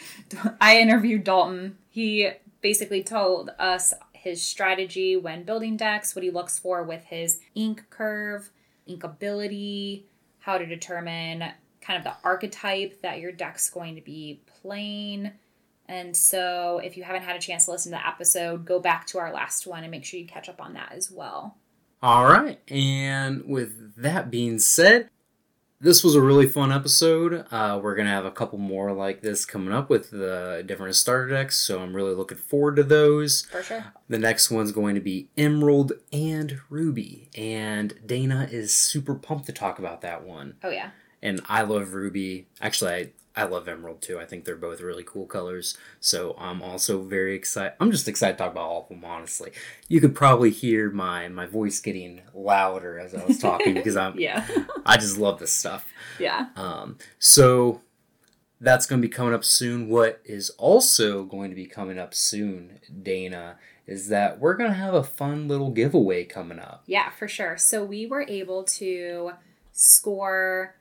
I 0.60 0.78
interviewed 0.78 1.24
Dalton. 1.24 1.78
He 1.88 2.30
basically 2.60 3.02
told 3.02 3.50
us 3.58 3.94
his 4.22 4.40
strategy 4.40 5.16
when 5.16 5.42
building 5.42 5.76
decks, 5.76 6.14
what 6.14 6.22
he 6.22 6.30
looks 6.30 6.56
for 6.56 6.84
with 6.84 7.02
his 7.02 7.40
ink 7.56 7.82
curve, 7.90 8.50
ink 8.86 9.02
ability, 9.02 10.06
how 10.38 10.58
to 10.58 10.64
determine 10.64 11.42
kind 11.80 11.98
of 11.98 12.04
the 12.04 12.14
archetype 12.22 13.02
that 13.02 13.18
your 13.18 13.32
deck's 13.32 13.68
going 13.68 13.96
to 13.96 14.00
be 14.00 14.40
playing. 14.62 15.32
And 15.86 16.16
so, 16.16 16.80
if 16.84 16.96
you 16.96 17.02
haven't 17.02 17.24
had 17.24 17.34
a 17.34 17.40
chance 17.40 17.64
to 17.64 17.72
listen 17.72 17.90
to 17.90 17.98
the 17.98 18.06
episode, 18.06 18.64
go 18.64 18.78
back 18.78 19.08
to 19.08 19.18
our 19.18 19.32
last 19.32 19.66
one 19.66 19.82
and 19.82 19.90
make 19.90 20.04
sure 20.04 20.20
you 20.20 20.26
catch 20.26 20.48
up 20.48 20.62
on 20.62 20.74
that 20.74 20.92
as 20.92 21.10
well. 21.10 21.56
All 22.00 22.24
right. 22.24 22.60
And 22.70 23.44
with 23.44 23.96
that 23.96 24.30
being 24.30 24.60
said, 24.60 25.10
this 25.82 26.04
was 26.04 26.14
a 26.14 26.20
really 26.20 26.46
fun 26.46 26.70
episode. 26.70 27.44
Uh, 27.50 27.78
we're 27.82 27.96
gonna 27.96 28.08
have 28.08 28.24
a 28.24 28.30
couple 28.30 28.58
more 28.58 28.92
like 28.92 29.20
this 29.20 29.44
coming 29.44 29.74
up 29.74 29.90
with 29.90 30.10
the 30.10 30.62
different 30.64 30.94
starter 30.94 31.28
decks, 31.28 31.56
so 31.56 31.80
I'm 31.80 31.94
really 31.94 32.14
looking 32.14 32.38
forward 32.38 32.76
to 32.76 32.84
those. 32.84 33.42
For 33.50 33.62
sure. 33.64 33.84
The 34.08 34.18
next 34.18 34.48
one's 34.50 34.70
going 34.70 34.94
to 34.94 35.00
be 35.00 35.28
Emerald 35.36 35.92
and 36.12 36.60
Ruby, 36.70 37.28
and 37.36 37.94
Dana 38.06 38.48
is 38.50 38.72
super 38.72 39.16
pumped 39.16 39.46
to 39.46 39.52
talk 39.52 39.80
about 39.80 40.02
that 40.02 40.24
one. 40.24 40.54
Oh 40.62 40.70
yeah. 40.70 40.90
And 41.20 41.40
I 41.48 41.62
love 41.62 41.94
Ruby. 41.94 42.46
Actually, 42.60 42.92
I 42.92 43.10
I 43.34 43.44
love 43.44 43.66
Emerald 43.66 44.02
too. 44.02 44.18
I 44.20 44.26
think 44.26 44.44
they're 44.44 44.56
both 44.56 44.80
really 44.80 45.04
cool 45.04 45.26
colors. 45.26 45.76
So 46.00 46.34
I'm 46.38 46.60
also 46.60 47.02
very 47.02 47.34
excited. 47.34 47.72
I'm 47.80 47.90
just 47.90 48.06
excited 48.08 48.34
to 48.36 48.44
talk 48.44 48.52
about 48.52 48.64
all 48.64 48.82
of 48.82 48.88
them, 48.88 49.04
honestly. 49.04 49.52
You 49.88 50.00
could 50.00 50.14
probably 50.14 50.50
hear 50.50 50.90
my, 50.90 51.28
my 51.28 51.46
voice 51.46 51.80
getting 51.80 52.20
louder 52.34 52.98
as 52.98 53.14
I 53.14 53.24
was 53.24 53.38
talking 53.38 53.74
because 53.74 53.96
I'm 53.96 54.18
Yeah. 54.18 54.46
I 54.86 54.96
just 54.98 55.16
love 55.16 55.38
this 55.38 55.52
stuff. 55.52 55.88
yeah. 56.18 56.48
Um, 56.56 56.98
so 57.18 57.80
that's 58.60 58.86
going 58.86 59.00
to 59.00 59.08
be 59.08 59.12
coming 59.12 59.32
up 59.34 59.44
soon. 59.44 59.88
What 59.88 60.20
is 60.24 60.50
also 60.50 61.24
going 61.24 61.48
to 61.50 61.56
be 61.56 61.66
coming 61.66 61.98
up 61.98 62.12
soon, 62.14 62.80
Dana, 63.02 63.56
is 63.86 64.08
that 64.08 64.38
we're 64.38 64.54
going 64.54 64.70
to 64.70 64.76
have 64.76 64.94
a 64.94 65.02
fun 65.02 65.48
little 65.48 65.70
giveaway 65.70 66.24
coming 66.24 66.58
up. 66.58 66.82
Yeah, 66.86 67.10
for 67.10 67.26
sure. 67.26 67.56
So 67.56 67.82
we 67.82 68.06
were 68.06 68.24
able 68.28 68.62
to 68.64 69.32
score 69.72 70.76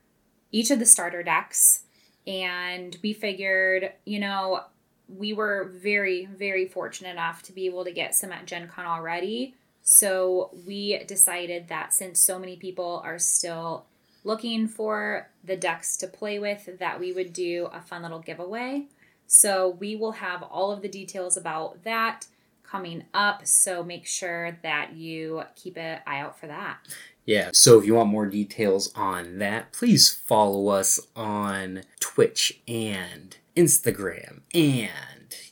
each 0.52 0.70
of 0.70 0.80
the 0.80 0.86
starter 0.86 1.24
decks, 1.24 1.86
and 2.28 2.96
we 3.02 3.14
figured, 3.14 3.92
you 4.06 4.20
know, 4.20 4.62
we 5.08 5.34
were 5.34 5.72
very, 5.74 6.26
very 6.26 6.68
fortunate 6.68 7.10
enough 7.12 7.44
to 7.44 7.54
be 7.54 7.66
able 7.66 7.84
to 7.84 7.92
get 7.92 8.16
some 8.16 8.32
at 8.32 8.46
Gen 8.46 8.68
Con 8.68 8.86
already. 8.86 9.56
So 9.84 10.52
we 10.66 11.04
decided 11.06 11.68
that 11.68 11.94
since 11.94 12.22
so 12.22 12.40
many 12.40 12.56
people 12.56 13.02
are 13.04 13.20
still 13.20 13.86
looking 14.24 14.68
for 14.68 15.30
the 15.44 15.58
decks 15.58 15.98
to 15.98 16.08
play 16.08 16.40
with, 16.40 16.78
that 16.80 17.00
we 17.00 17.12
would 17.12 17.34
do 17.34 17.70
a 17.74 17.82
fun 17.82 18.04
little 18.04 18.20
giveaway. 18.20 18.86
So 19.28 19.70
we 19.70 19.96
will 19.96 20.14
have 20.14 20.44
all 20.44 20.72
of 20.72 20.82
the 20.82 20.88
details 20.88 21.36
about 21.36 21.84
that 21.84 22.28
coming 22.64 23.04
up. 23.14 23.46
So 23.46 23.84
make 23.84 24.06
sure 24.06 24.58
that 24.62 24.94
you 24.94 25.44
keep 25.56 25.78
an 25.78 26.00
eye 26.06 26.20
out 26.20 26.40
for 26.40 26.48
that. 26.48 26.78
Yeah, 27.26 27.52
so 27.54 27.80
if 27.80 27.86
you 27.86 27.96
want 27.96 28.10
more 28.10 28.26
details 28.26 28.92
on 28.96 29.38
that, 29.40 29.72
please 29.72 30.10
follow 30.10 30.70
us 30.70 31.00
on 31.16 31.84
Twitch 32.00 32.62
and 32.68 33.38
Instagram 33.56 34.42
and 34.54 34.90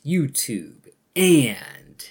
YouTube 0.04 0.88
and 1.14 2.10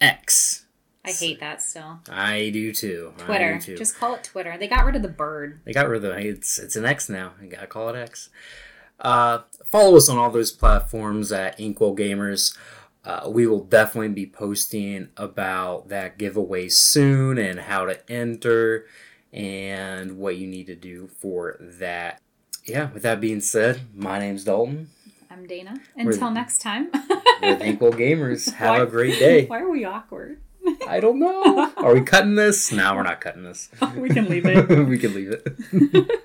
X. 0.00 0.66
I 1.04 1.10
hate 1.10 1.40
that 1.40 1.60
still. 1.62 2.00
I 2.08 2.50
do 2.52 2.72
too. 2.72 3.12
Twitter. 3.18 3.54
do 3.54 3.60
too. 3.60 3.76
Just 3.76 3.96
call 3.96 4.14
it 4.14 4.24
Twitter. 4.24 4.56
They 4.58 4.68
got 4.68 4.84
rid 4.84 4.94
of 4.94 5.02
the 5.02 5.08
bird. 5.08 5.60
They 5.64 5.72
got 5.72 5.88
rid 5.88 6.04
of 6.04 6.14
the 6.14 6.18
it's 6.18 6.58
it's 6.58 6.76
an 6.76 6.84
X 6.84 7.08
now. 7.08 7.32
You 7.42 7.48
gotta 7.48 7.66
call 7.66 7.88
it 7.88 7.96
X. 7.96 8.30
Uh, 9.00 9.40
follow 9.66 9.96
us 9.96 10.08
on 10.08 10.16
all 10.16 10.30
those 10.30 10.52
platforms 10.52 11.32
at 11.32 11.58
Inkwell 11.58 11.96
Gamers. 11.96 12.56
Uh, 13.04 13.28
we 13.28 13.46
will 13.46 13.64
definitely 13.64 14.08
be 14.10 14.26
posting 14.26 15.08
about 15.16 15.88
that 15.88 16.18
giveaway 16.18 16.68
soon 16.68 17.36
and 17.36 17.58
how 17.60 17.84
to 17.84 17.98
enter 18.10 18.86
and 19.32 20.18
what 20.18 20.36
you 20.36 20.46
need 20.46 20.66
to 20.66 20.76
do 20.76 21.08
for 21.18 21.56
that. 21.60 22.20
Yeah, 22.64 22.92
with 22.92 23.02
that 23.02 23.20
being 23.20 23.40
said, 23.40 23.80
my 23.94 24.20
name's 24.20 24.44
Dalton. 24.44 24.90
I'm 25.30 25.46
Dana. 25.46 25.80
Until 25.96 26.30
next 26.30 26.58
time. 26.60 26.90
With 27.42 27.60
Inkwell 27.60 27.92
Gamers. 27.92 28.52
Have 28.54 28.76
Why- 28.76 28.82
a 28.82 28.86
great 28.86 29.18
day. 29.18 29.46
Why 29.48 29.60
are 29.60 29.70
we 29.70 29.84
awkward? 29.84 30.40
I 30.86 31.00
don't 31.00 31.18
know. 31.18 31.72
Are 31.78 31.92
we 31.92 32.02
cutting 32.02 32.36
this? 32.36 32.70
No, 32.70 32.94
we're 32.94 33.02
not 33.02 33.20
cutting 33.20 33.42
this. 33.42 33.68
we 33.96 34.08
can 34.10 34.28
leave 34.28 34.46
it. 34.46 34.68
we 34.88 34.96
can 34.96 35.12
leave 35.12 35.32
it. 35.32 36.22